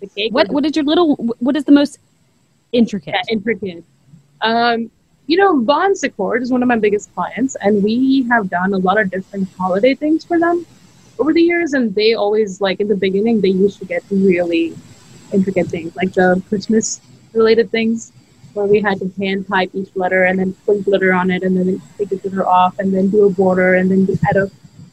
[0.00, 1.16] The cake What What is your little?
[1.16, 1.98] What is the most
[2.72, 3.14] intricate?
[3.14, 3.84] yeah, intricate.
[4.40, 4.90] Um,
[5.26, 8.78] you know, Von Secord is one of my biggest clients, and we have done a
[8.78, 10.66] lot of different holiday things for them
[11.18, 11.74] over the years.
[11.74, 14.74] And they always, like in the beginning, they used to get really
[15.32, 17.02] intricate things, like the Christmas
[17.34, 18.12] related things,
[18.54, 21.56] where we had to hand type each letter and then put glitter on it, and
[21.56, 24.50] then take the glitter off, and then do a border, and then add a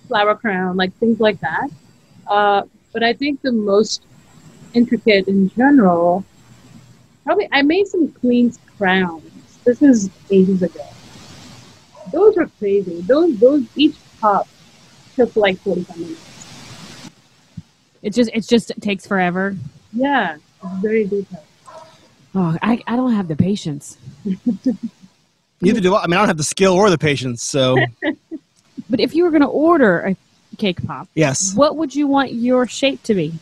[0.09, 1.69] flower crown, like things like that.
[2.27, 4.03] Uh, but I think the most
[4.73, 6.25] intricate in general
[7.25, 9.31] probably I made some queen's crowns.
[9.65, 10.85] This is ages ago.
[12.13, 13.01] Those are crazy.
[13.01, 14.47] Those those each pop
[15.15, 17.09] took like forty five minutes.
[18.01, 19.57] It just it just takes forever.
[19.91, 21.43] Yeah, it's very detailed.
[22.37, 23.97] Oh, I, I don't have the patience.
[25.61, 26.03] Neither do I.
[26.03, 27.41] I mean, I don't have the skill or the patience.
[27.41, 27.77] So
[28.89, 30.15] But if you were going to order a
[30.57, 31.55] cake pop, yes.
[31.55, 33.33] what would you want your shape to be?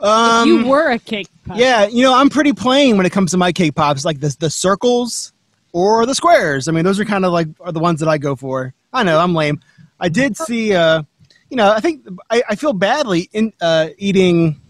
[0.00, 1.58] Um, you were a cake pop.
[1.58, 4.34] Yeah, you know, I'm pretty plain when it comes to my cake pops, like the
[4.38, 5.32] the circles
[5.72, 6.68] or the squares.
[6.68, 8.74] I mean, those are kind of like are the ones that I go for.
[8.92, 9.60] I know I'm lame.
[10.00, 11.02] I did see, uh,
[11.50, 14.60] you know, I think I, I feel badly in uh, eating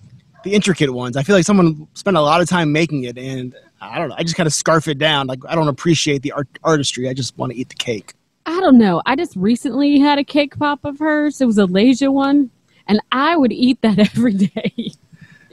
[0.44, 1.16] the intricate ones.
[1.16, 4.14] I feel like someone spent a lot of time making it, and I don't know.
[4.16, 5.26] I just kind of scarf it down.
[5.26, 7.08] Like I don't appreciate the art- artistry.
[7.08, 8.14] I just want to eat the cake.
[8.46, 9.02] I don't know.
[9.06, 11.40] I just recently had a cake pop of hers.
[11.40, 12.50] It was a Lehja one,
[12.86, 14.92] and I would eat that every day.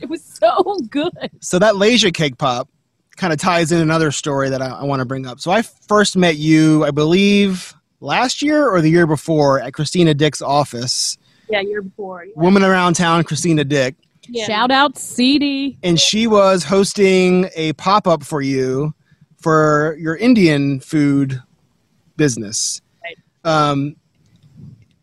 [0.07, 1.11] It was so good.
[1.39, 2.67] So that Lehja cake pop
[3.15, 5.39] kind of ties in another story that I, I want to bring up.
[5.39, 10.13] So I first met you, I believe, last year or the year before at Christina
[10.13, 11.17] Dick's office.
[11.49, 12.25] Yeah, year before.
[12.25, 12.33] Yeah.
[12.35, 13.95] Woman around town, Christina Dick,
[14.27, 14.45] Yeah.
[14.45, 15.77] Shout out CD.
[15.83, 18.93] and she was hosting a pop up for you
[19.39, 21.41] for your Indian food
[22.17, 22.81] business.
[23.03, 23.17] Right.
[23.45, 23.95] Um,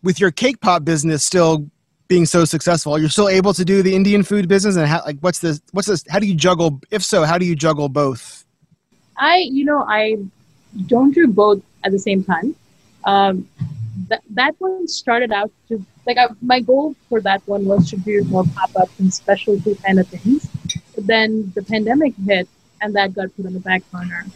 [0.03, 1.71] with your cake pop business still
[2.11, 5.19] being so successful, you're still able to do the Indian food business, and how, like,
[5.21, 5.63] what's this?
[5.71, 6.05] What's this?
[6.11, 6.81] How do you juggle?
[6.91, 8.45] If so, how do you juggle both?
[9.17, 10.17] I, you know, I
[10.87, 12.57] don't do both at the same time.
[13.05, 13.49] Um,
[14.09, 17.97] that that one started out to like I, my goal for that one was to
[17.97, 20.51] do more pop ups and specialty kind of things.
[20.97, 22.49] But then the pandemic hit,
[22.81, 24.27] and that got put on the back burner.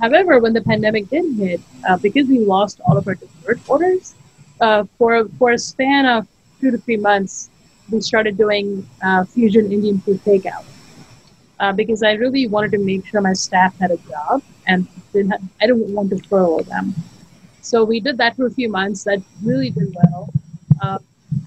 [0.00, 4.14] However, when the pandemic did hit, uh, because we lost all of our dessert orders,
[4.62, 6.26] uh, for for a span of
[6.62, 7.50] two to three months,
[7.90, 10.64] we started doing uh, fusion Indian food takeout
[11.58, 15.32] uh, because I really wanted to make sure my staff had a job and didn't
[15.32, 16.94] have, I didn't want to furlough them.
[17.62, 19.02] So we did that for a few months.
[19.04, 20.32] That really did well.
[20.80, 20.98] Uh,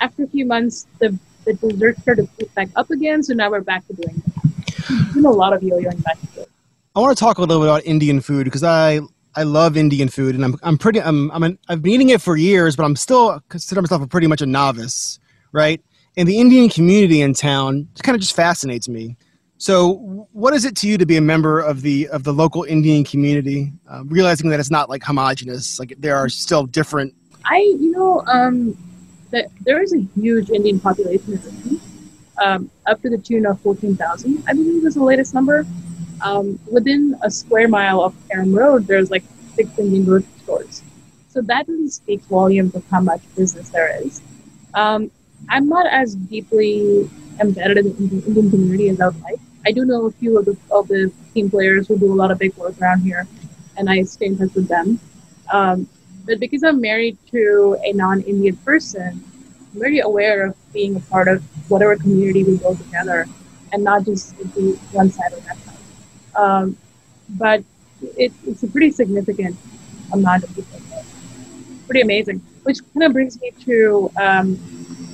[0.01, 3.23] after a few months, the, the dessert started to pick back up again.
[3.23, 5.13] So now we're back to doing that.
[5.13, 6.49] Doing a lot of yo-yoing back it.
[6.95, 8.99] I want to talk a little bit about Indian food because I
[9.35, 12.21] I love Indian food and I'm I'm pretty I'm I'm an, I've been eating it
[12.21, 15.19] for years, but I'm still consider myself a pretty much a novice,
[15.51, 15.81] right?
[16.17, 19.17] And the Indian community in town kind of just fascinates me.
[19.57, 22.63] So, what is it to you to be a member of the of the local
[22.63, 27.13] Indian community, uh, realizing that it's not like homogenous, like there are still different.
[27.45, 28.77] I, you know, um,
[29.31, 31.81] that there is a huge Indian population in Richmond,
[32.37, 35.65] um, up to the tune of 14,000, I believe is the latest number.
[36.21, 39.23] Um, within a square mile of Parham Road, there's like
[39.55, 40.81] six Indian grocery stores.
[41.29, 44.21] So that really speaks volumes of how much business there is.
[44.73, 45.11] Um,
[45.49, 49.39] I'm not as deeply embedded in the Indian, community as I would like.
[49.65, 52.31] I do know a few of the, of the team players who do a lot
[52.31, 53.27] of big work around here,
[53.77, 54.99] and I stay in touch with them.
[55.51, 55.87] Um,
[56.25, 59.23] but because I'm married to a non-Indian person,
[59.73, 63.27] I'm very aware of being a part of whatever community we go together,
[63.73, 65.57] and not just be one side or that.
[66.35, 66.77] Um,
[67.29, 67.63] but
[68.17, 69.57] it, it's a pretty significant
[70.13, 70.79] amount of people.
[71.85, 72.41] Pretty amazing.
[72.63, 74.59] Which kind of brings me to um,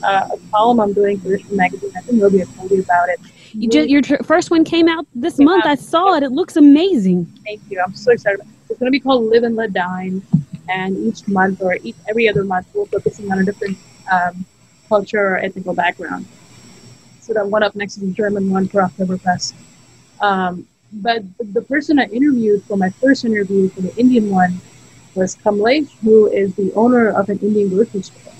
[0.03, 1.91] uh, a column I'm doing for Richmond Magazine.
[1.95, 3.19] I think Roby told you about it.
[3.53, 5.65] You just, your tr- first one came out this Came month.
[5.65, 5.71] out.
[5.71, 6.23] I saw it.
[6.23, 7.25] It looks amazing.
[7.45, 7.81] Thank you.
[7.85, 8.39] I'm so excited.
[8.69, 10.21] It's going to be called Live and Let Dine,
[10.69, 13.77] and each month or each, every other month, we're focusing on a different
[14.09, 14.45] um,
[14.87, 16.25] culture or ethnical background.
[17.19, 19.53] So that one up next is the German one for Oktoberfest.
[20.21, 24.59] Um, but the person I interviewed for my first interview for the Indian one
[25.15, 28.33] was Kamlesh, who is the owner of an Indian grocery store.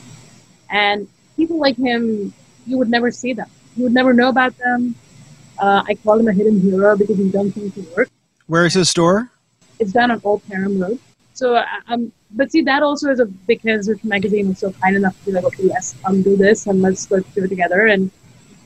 [0.70, 2.34] And people like him,
[2.66, 3.50] you would never see them.
[3.76, 4.96] You would never know about them.
[5.60, 8.10] Uh, I call him a hidden hero because he's done things to work.
[8.48, 9.32] Where is his store?
[9.80, 11.00] It's down on Old Parham Road.
[11.34, 14.96] So, uh, um, but see, that also is a because Rich Magazine was so kind
[14.96, 17.88] enough to be like, okay, yes, um, do this and let's let's do it together.
[17.88, 18.12] And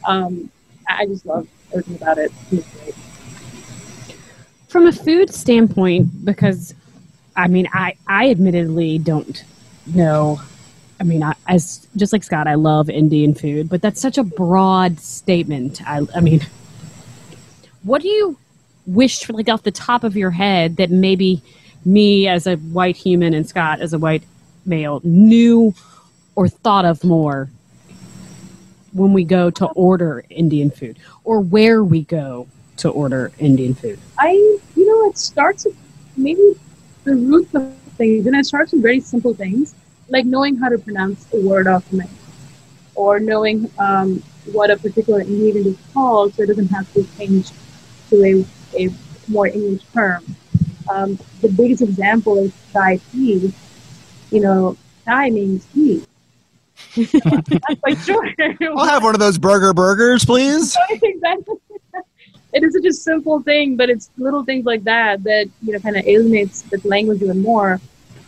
[0.06, 0.50] um,
[0.88, 2.32] I I just love everything about it.
[2.52, 2.96] It's great.
[4.68, 6.74] From a food standpoint, because
[7.36, 9.44] I mean, I, I admittedly don't
[9.86, 10.42] know.
[11.00, 14.24] I mean, I, as just like Scott, I love Indian food, but that's such a
[14.24, 15.82] broad statement.
[15.86, 16.42] I, I mean,
[17.84, 18.38] what do you
[18.86, 21.42] wish, like off the top of your head, that maybe
[21.84, 24.24] me as a white human and Scott as a white
[24.66, 25.74] male knew
[26.36, 27.50] or thought of more
[28.94, 32.48] when we go to order Indian food, or where we go
[32.78, 34.00] to order Indian food?
[34.20, 34.32] I,
[34.76, 35.76] you know, it starts with
[36.18, 36.54] maybe
[37.04, 39.76] the root of things, and it starts with very simple things
[40.10, 42.14] like knowing how to pronounce a word off the menu,
[42.96, 47.52] or knowing um, what a particular ingredient is called, so it doesn't have to change
[48.10, 48.90] to a, a
[49.28, 50.24] more English term.
[50.90, 53.52] Um, the biggest example is chai tea.
[54.32, 56.04] You know, chai means tea.
[56.98, 58.34] I'm not quite sure.
[58.62, 60.78] I'll have one of those burger burgers, please.
[60.90, 61.56] exactly.
[62.56, 65.80] It is such a simple thing, but it's little things like that that you know
[65.80, 67.82] kind of alienates the language even more.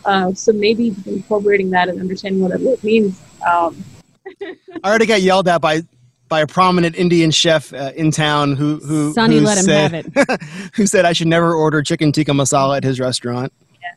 [0.04, 3.18] Uh, so maybe incorporating that and understanding what it means.
[3.46, 3.82] Um,
[4.42, 5.82] I already got yelled at by
[6.28, 9.90] by a prominent Indian chef uh, in town who who Sunny who let him said,
[9.92, 10.42] have it.
[10.74, 13.50] who said I should never order chicken tikka masala at his restaurant.
[13.80, 13.88] Yeah.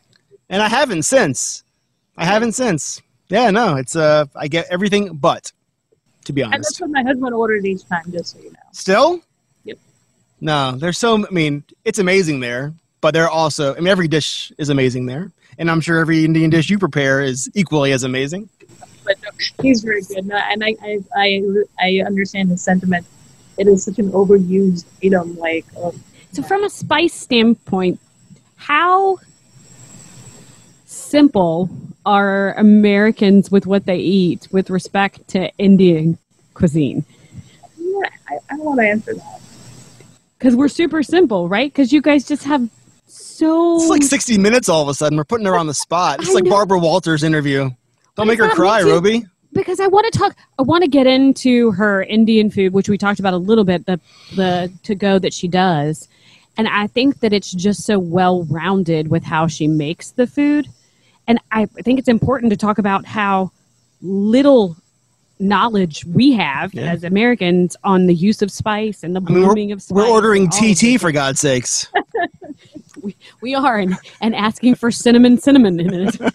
[0.48, 1.62] And I haven't since.
[2.16, 3.02] I haven't since.
[3.28, 5.52] Yeah, no, it's uh I get everything but
[6.24, 6.54] to be honest.
[6.54, 8.58] and that's what my husband ordered each time, just so you know.
[8.72, 9.20] Still?
[10.42, 10.46] Yep.
[10.46, 14.08] No, there's so I mean, it's amazing there, but there are also I mean every
[14.08, 15.30] dish is amazing there.
[15.58, 18.48] And I'm sure every Indian dish you prepare is equally as amazing.
[19.04, 19.30] But no,
[19.62, 21.42] he's very good, no, and I, I I
[21.80, 23.06] I understand his sentiment.
[23.58, 25.66] It is such an overused item, like.
[25.80, 26.02] Um,
[26.32, 28.00] So, from a spice standpoint,
[28.56, 29.18] how
[30.86, 31.68] simple
[32.06, 36.16] are Americans with what they eat with respect to Indian
[36.54, 37.04] cuisine?
[37.76, 39.41] yeah, I, I don't want to answer that.
[40.42, 41.72] Because we're super simple, right?
[41.72, 42.68] Because you guys just have
[43.06, 43.76] so.
[43.76, 45.16] It's like 60 minutes all of a sudden.
[45.16, 46.18] We're putting her on the spot.
[46.18, 46.50] It's I like know.
[46.50, 47.70] Barbara Walters' interview.
[48.16, 48.82] Don't make her cry.
[48.82, 49.24] Roby.
[49.52, 50.36] because I want to talk.
[50.58, 53.86] I want to get into her Indian food, which we talked about a little bit.
[53.86, 54.00] The
[54.34, 56.08] the to go that she does,
[56.56, 60.66] and I think that it's just so well rounded with how she makes the food,
[61.28, 63.52] and I think it's important to talk about how
[64.00, 64.76] little
[65.42, 66.92] knowledge we have Yeah.
[66.92, 69.96] as Americans on the use of spice and the I mean, of spice.
[69.96, 71.88] We're ordering TT for God's sakes.
[73.40, 76.20] We are and, and asking for cinnamon, cinnamon in it.
[76.24, 76.28] yeah,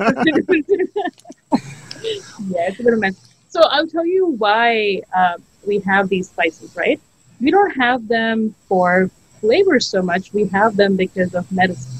[2.67, 3.15] it's a bit of a mess.
[3.49, 6.99] So I'll tell you why uh, we have these spices, right?
[7.39, 10.33] We don't have them for flavor so much.
[10.33, 11.91] We have them because of medicine.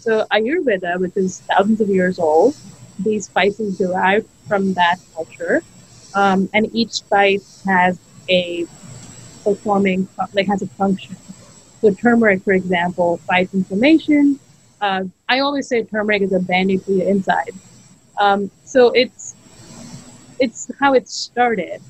[0.00, 2.56] So Ayurveda, which is thousands of years old,
[2.98, 5.62] these spices derived from that culture,
[6.18, 8.66] um, and each spice has a
[9.44, 11.16] performing like has a function.
[11.80, 14.40] So turmeric, for example, fights inflammation.
[14.80, 17.52] Uh, I always say turmeric is a band-aid for your inside.
[18.18, 19.36] Um, so it's
[20.40, 21.80] it's how it started.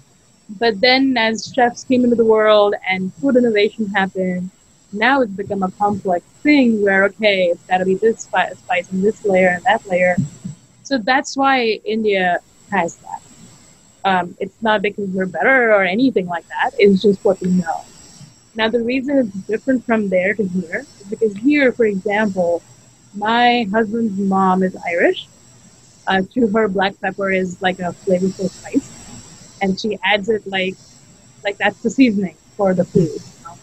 [0.60, 4.50] But then as chefs came into the world and food innovation happened,
[4.92, 8.90] now it's become a complex thing where okay, it's got to be this spice, spice
[8.90, 10.16] and this layer and that layer.
[10.82, 13.22] So that's why India has that.
[14.04, 16.72] Um, it's not because we're better or anything like that.
[16.78, 17.84] It's just what we know.
[18.54, 22.62] Now the reason it's different from there to here is because here, for example,
[23.14, 25.26] my husband's mom is Irish.
[26.06, 28.90] Uh, to her, black pepper is like a flavorful spice,
[29.60, 30.76] and she adds it like
[31.44, 33.10] like that's the seasoning for the food.
[33.10, 33.58] you know?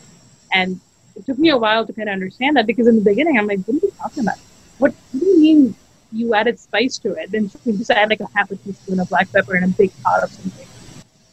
[0.52, 0.80] And
[1.16, 3.48] it took me a while to kind of understand that because in the beginning I'm
[3.48, 4.38] like, what are you talking about?
[4.78, 5.76] What, what do you mean
[6.12, 7.32] you added spice to it?
[7.32, 9.92] Then we just add like a half a teaspoon of black pepper in a big
[10.04, 10.68] pot of something.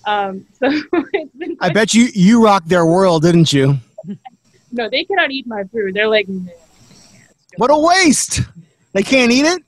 [0.04, 0.68] Um, so
[1.12, 3.78] it's been I bet you you rocked their world, didn't you?
[4.72, 5.94] no, they cannot eat my food.
[5.94, 6.52] They're like, no.
[7.56, 8.40] What a waste!
[8.92, 9.62] They can't eat it.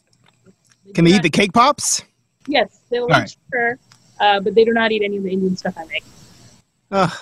[0.94, 2.02] Can they eat the cake pops?
[2.46, 3.36] Yes, they will eat right.
[3.46, 3.78] sugar,
[4.20, 6.04] uh, but they do not eat any of the Indian stuff I make.
[6.90, 7.12] Ugh.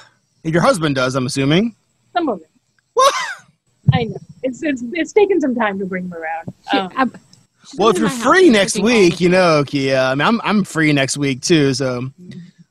[0.45, 1.75] Your husband does, I'm assuming.
[2.13, 2.51] Some of it.
[2.95, 3.15] What?
[3.93, 4.17] I know.
[4.43, 6.49] It's, it's, it's taken some time to bring him around.
[6.73, 7.32] Um, I'm- she's
[7.77, 9.99] Well, if you're free next week, you know, Kia.
[9.99, 12.11] I mean, I'm I'm free next week too, so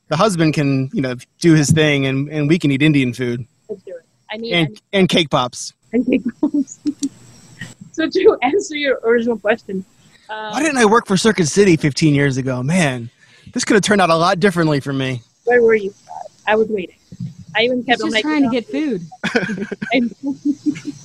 [0.08, 3.46] the husband can you know do his thing, and and we can eat Indian food
[3.72, 4.04] let's do it.
[4.30, 5.72] I need and and cake pops.
[5.92, 6.78] and cake bombs.
[7.92, 9.84] so to answer your original question,
[10.28, 12.62] um, Why didn't I work for Circuit City 15 years ago?
[12.62, 13.10] Man,
[13.52, 15.22] this could have turned out a lot differently for me.
[15.44, 15.90] where were you?
[15.90, 16.30] Scott?
[16.46, 16.96] I was waiting.
[17.54, 19.02] I even kept on just like trying to get food.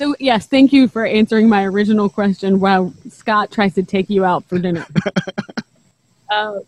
[0.00, 4.08] And, So yes, thank you for answering my original question while Scott tries to take
[4.08, 4.86] you out for dinner.
[6.30, 6.60] uh,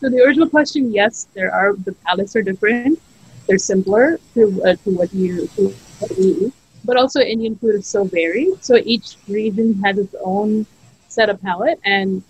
[0.00, 3.00] so the original question, yes, there are the palates are different.
[3.48, 5.68] They're simpler to, uh, to what you to
[5.98, 6.52] what we eat.
[6.84, 8.62] But also Indian food is so varied.
[8.62, 10.66] So each region has its own
[11.08, 12.22] set of palate and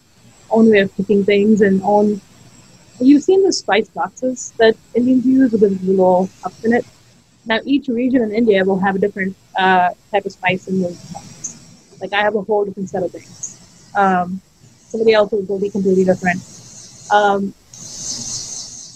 [0.50, 2.20] own way of cooking things and own.
[3.00, 6.86] You've seen the spice boxes that Indians use with the little cups in it.
[7.44, 10.98] Now each region in India will have a different uh, type of spice in those
[11.12, 11.96] cups.
[12.00, 13.60] Like I have a whole different set of things.
[13.94, 14.40] Um,
[14.88, 16.40] somebody else will be completely different.
[17.10, 17.54] Um,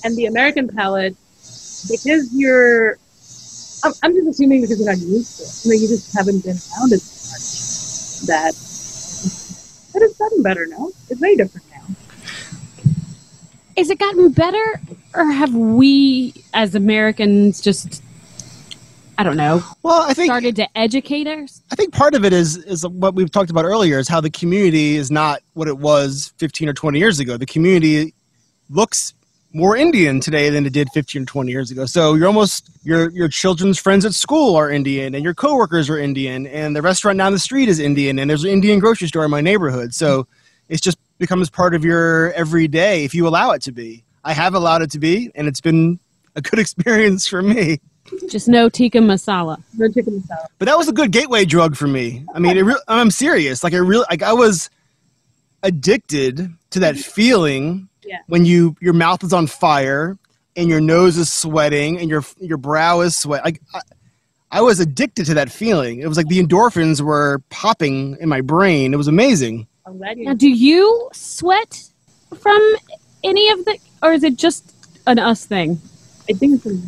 [0.04, 1.16] and the American palate,
[1.90, 2.98] because you're,
[3.84, 5.64] I'm, I'm just assuming because you're not used to it.
[5.64, 8.54] You know, you just haven't been around it much that,
[9.92, 10.88] but has gotten better now.
[11.08, 12.92] It's very different now.
[13.76, 14.80] Is it gotten better,
[15.14, 18.02] or have we, as Americans, just
[19.20, 21.60] I don't know, Well, I think started to educate us?
[21.70, 24.30] I think part of it is is what we've talked about earlier is how the
[24.30, 27.36] community is not what it was 15 or 20 years ago.
[27.36, 28.14] The community
[28.70, 29.12] looks
[29.52, 31.84] more Indian today than it did 15 or 20 years ago.
[31.84, 35.98] So you're almost your your children's friends at school are Indian, and your coworkers are
[35.98, 39.26] Indian, and the restaurant down the street is Indian, and there's an Indian grocery store
[39.26, 39.92] in my neighborhood.
[39.92, 40.26] So
[40.70, 44.02] it's just becomes part of your everyday if you allow it to be.
[44.24, 46.00] I have allowed it to be, and it's been
[46.36, 47.80] a good experience for me.
[48.28, 49.62] Just no tikka masala.
[49.76, 50.46] No chicken masala.
[50.58, 52.24] But that was a good gateway drug for me.
[52.34, 53.62] I mean, it re- I'm serious.
[53.62, 54.68] Like I really, like I was
[55.62, 57.10] addicted to that mm-hmm.
[57.10, 58.18] feeling Yeah.
[58.26, 60.18] when you your mouth is on fire
[60.56, 63.44] and your nose is sweating and your your brow is sweat.
[63.44, 63.80] Like I,
[64.52, 66.00] I was addicted to that feeling.
[66.00, 68.92] It was like the endorphins were popping in my brain.
[68.92, 69.68] It was amazing.
[69.86, 70.18] I'm glad.
[70.18, 71.84] Now, do you sweat
[72.36, 72.60] from
[73.22, 74.74] any of the, or is it just
[75.06, 75.80] an us thing?
[76.28, 76.80] I think it's a,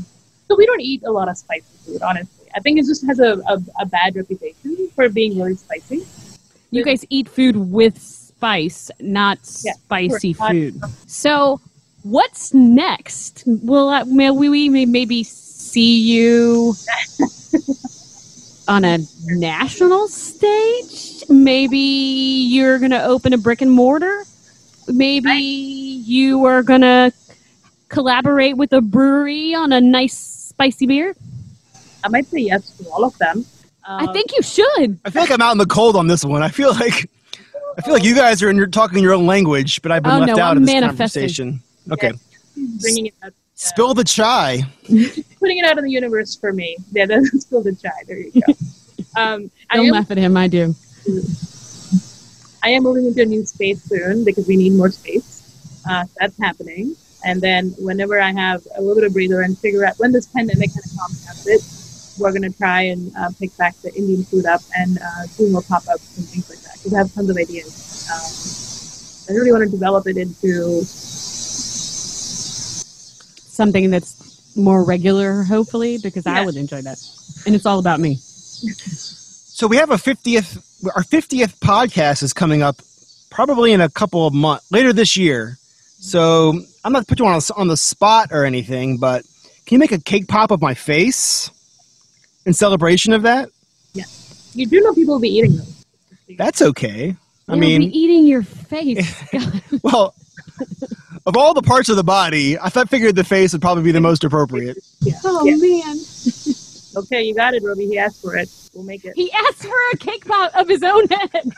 [0.52, 0.58] so.
[0.58, 2.46] We don't eat a lot of spicy food, honestly.
[2.54, 6.06] I think it just has a, a, a bad reputation for being really spicy.
[6.70, 10.48] You guys eat food with spice, not Yeah, spicy sure.
[10.48, 10.80] food.
[11.06, 11.60] So,
[12.02, 13.44] what's next?
[13.46, 16.74] Will I, uh, may we, we may maybe see you
[18.68, 21.24] on a national stage?
[21.28, 24.24] Maybe you're going to open a brick and mortar?
[24.88, 27.12] Maybe you are going to
[27.88, 31.14] collaborate with a brewery on a nice spicy beer?
[32.04, 33.44] I might say yes to all of them.
[33.84, 34.98] I Um, think you should.
[35.04, 36.40] I feel like I'm out in the cold on this one.
[36.42, 37.10] I feel like
[37.76, 40.12] I feel like you guys are in your, talking your own language, but I've been
[40.12, 41.60] Oh, left no, out I'm of this conversation.
[41.90, 42.12] Okay,
[42.80, 44.62] bringing it out, spill the chai.
[45.40, 46.76] putting it out in the universe for me.
[46.92, 47.90] Yeah, that's still the chai.
[48.06, 48.52] There you go.
[49.14, 50.38] Um, I Don't am laugh at him.
[50.38, 50.74] I do.
[52.62, 55.42] I am moving into a new space soon because we need more space.
[55.86, 56.96] Uh, that's happening.
[57.24, 60.26] And then whenever I have a little bit of breather and figure out when this
[60.26, 61.60] pandemic kind of calms down a bit,
[62.18, 65.50] we're going to try and uh, pick back the Indian food up and uh, do
[65.50, 68.06] more pop ups and things like that because I have tons of ideas.
[68.12, 70.82] Um, I really want to develop it into
[73.52, 76.98] something that's more regular, hopefully, because I would enjoy that.
[77.46, 78.18] And it's all about me.
[79.54, 80.60] So we have a 50th
[80.96, 82.76] our 50th podcast is coming up
[83.30, 85.58] probably in a couple of months later this year.
[86.00, 89.24] So I'm not putting you on, on the spot or anything, but
[89.66, 91.50] can you make a cake pop of my face
[92.44, 93.48] in celebration of that?
[93.94, 94.04] Yeah,
[94.54, 95.84] you do know people will be eating those.
[96.38, 97.10] That's okay.
[97.48, 99.24] I They'll mean, be eating your face.
[99.82, 100.14] Well,
[101.26, 103.92] of all the parts of the body, I thought figured the face would probably be
[103.92, 104.76] the most appropriate.
[105.00, 105.14] Yeah.
[105.24, 105.56] oh Yeah.
[105.56, 105.96] man,
[106.96, 107.86] Okay, you got it, Roby.
[107.86, 108.48] He asked for it.
[108.74, 109.14] We'll make it.
[109.16, 111.52] he asked for a cake pop of his own head.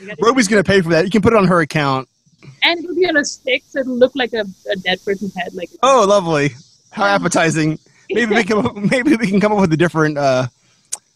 [0.00, 0.14] You.
[0.20, 1.04] Roby's going to pay for that.
[1.04, 2.08] You can put it on her account.
[2.62, 5.54] And it'll be on a stick, so it'll look like a, a dead person's head.
[5.54, 6.50] Like Oh, lovely!
[6.90, 7.78] How appetizing.
[8.10, 10.48] Maybe we can maybe we can come up with a different uh,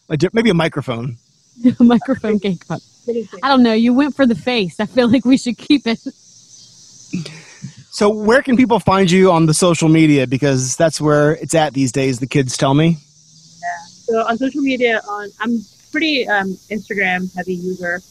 [0.09, 1.17] a di- maybe a microphone.
[1.79, 2.81] a microphone cake pop.
[3.43, 3.73] I don't know.
[3.73, 4.79] You went for the face.
[4.79, 5.99] I feel like we should keep it.
[7.91, 10.25] So, where can people find you on the social media?
[10.25, 12.19] Because that's where it's at these days.
[12.19, 12.97] The kids tell me.
[13.61, 13.85] Yeah.
[13.85, 15.59] So on social media, on I'm
[15.91, 18.01] pretty um, Instagram heavy user.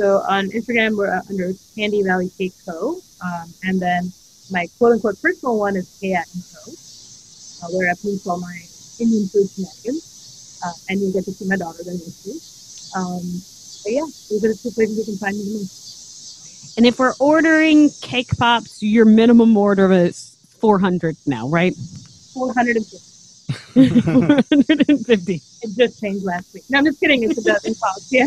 [0.00, 3.02] So on Instagram, we're uh, under Candy Valley Cake Co.
[3.22, 4.10] Um, and then
[4.50, 6.72] my quote unquote personal one is Kia and Co.
[6.72, 8.62] Uh, where I post all my
[8.98, 10.58] Indian food shenanigans.
[10.64, 12.32] Uh, and you'll get to see my daughter then too.
[12.96, 13.20] Um,
[13.84, 15.68] but yeah, those are the two places you can find me.
[16.78, 21.76] And if we're ordering cake pops, your minimum order is 400 now, right?
[22.32, 23.09] 450.
[23.50, 25.42] 450.
[25.62, 26.64] It just changed last week.
[26.70, 27.22] No, I'm just kidding.
[27.24, 28.08] It's a dozen pops.
[28.12, 28.26] Yeah,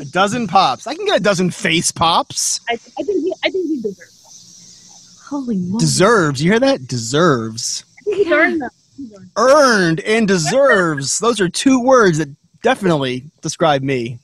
[0.00, 0.86] A dozen pops.
[0.86, 2.60] I can get a dozen face pops.
[2.68, 5.20] I, I think he, I think he deserves.
[5.28, 5.80] Holy moly.
[5.80, 6.42] Deserves.
[6.42, 6.86] You hear that?
[6.86, 7.84] Deserves.
[7.98, 8.34] I think he's Yeah.
[8.36, 8.70] earned them.
[9.00, 11.18] Earned Earned and deserves.
[11.18, 12.28] Those are two words that
[12.62, 14.18] definitely describe me.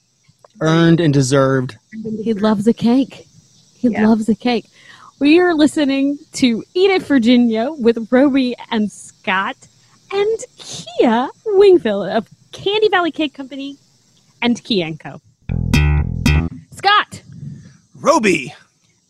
[0.60, 1.76] Earned and deserved.
[2.22, 3.26] He loves a cake.
[3.76, 4.06] He Yeah.
[4.08, 4.66] loves a cake.
[5.20, 9.56] We are listening to Eat It Virginia with Roby and Scott
[10.12, 13.76] and Kia Wingfield of Candy Valley Cake Company
[14.42, 15.20] and Kia & Co.
[16.72, 17.22] Scott,
[17.96, 18.54] Roby.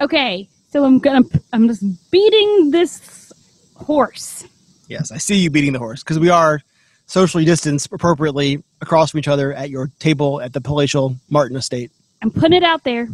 [0.00, 1.22] Okay, so I'm gonna
[1.52, 3.32] I'm just beating this
[3.76, 4.46] horse.
[4.88, 6.62] Yes, I see you beating the horse because we are
[7.06, 11.90] socially distanced appropriately across from each other at your table at the palatial Martin estate.
[12.22, 13.08] I'm putting it out there.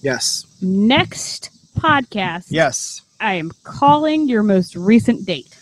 [0.00, 0.46] Yes.
[0.60, 3.02] Next podcast, Yes.
[3.20, 5.56] I am calling your most recent date.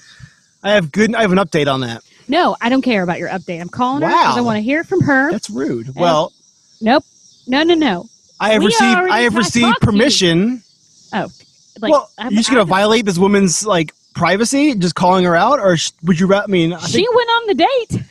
[0.63, 2.03] I have good I have an update on that.
[2.29, 3.61] No, I don't care about your update.
[3.61, 5.31] I'm calling her because I want to hear from her.
[5.33, 5.95] That's rude.
[5.97, 6.33] Well,
[6.81, 7.05] Nope.
[7.47, 8.09] No, no, no.
[8.39, 9.75] I have We received I have received you.
[9.81, 10.63] permission.
[11.13, 15.59] Like, well, I'm- you're just gonna violate this woman's like privacy, just calling her out,
[15.61, 16.33] or sh- would you?
[16.35, 18.03] I mean, I She went on the date.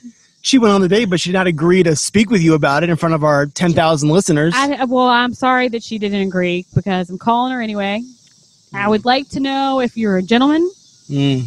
[0.41, 2.83] she went on the date, but she did not agree to speak with you about
[2.83, 4.53] it in front of our ten thousand listeners.
[4.55, 8.01] I, well, I'm sorry that she didn't agree because I'm calling her anyway.
[8.73, 10.69] I would like to know if you're a gentleman.
[11.09, 11.45] Mm.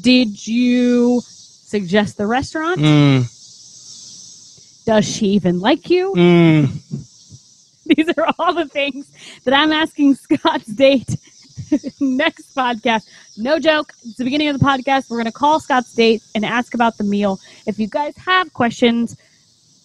[0.00, 2.80] Did you suggest the restaurant?
[2.80, 3.24] Mm.
[4.84, 6.12] Does she even like you?
[6.14, 6.68] Mm.
[7.86, 9.10] These are all the things
[9.44, 11.16] that I'm asking Scott's date
[12.00, 13.06] next podcast.
[13.36, 13.92] No joke.
[14.04, 15.10] It's the beginning of the podcast.
[15.10, 17.40] We're going to call Scott's date and ask about the meal.
[17.66, 19.16] If you guys have questions,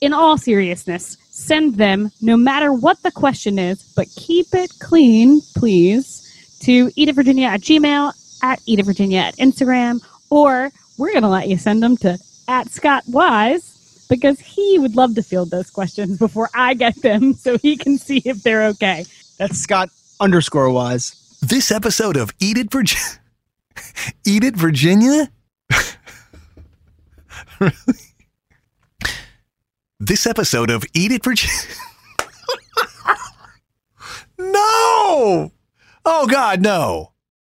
[0.02, 5.42] in all seriousness, send them no matter what the question is, but keep it clean,
[5.56, 8.12] please, to eatitvirginia at gmail,
[8.42, 12.18] at Eat Virginia at Instagram, or we're going to let you send them to
[12.48, 17.34] at Scott Wise because he would love to field those questions before I get them
[17.36, 19.06] so he can see if they're okay.
[19.38, 19.90] That's Scott
[20.20, 21.38] underscore wise.
[21.42, 23.20] This episode of Eat It Virginia.
[24.26, 25.32] Eat It Virginia?
[27.60, 27.74] really?
[30.00, 31.56] This episode of Eat It Virginia.
[34.38, 35.52] no!
[36.04, 37.11] Oh, God, no.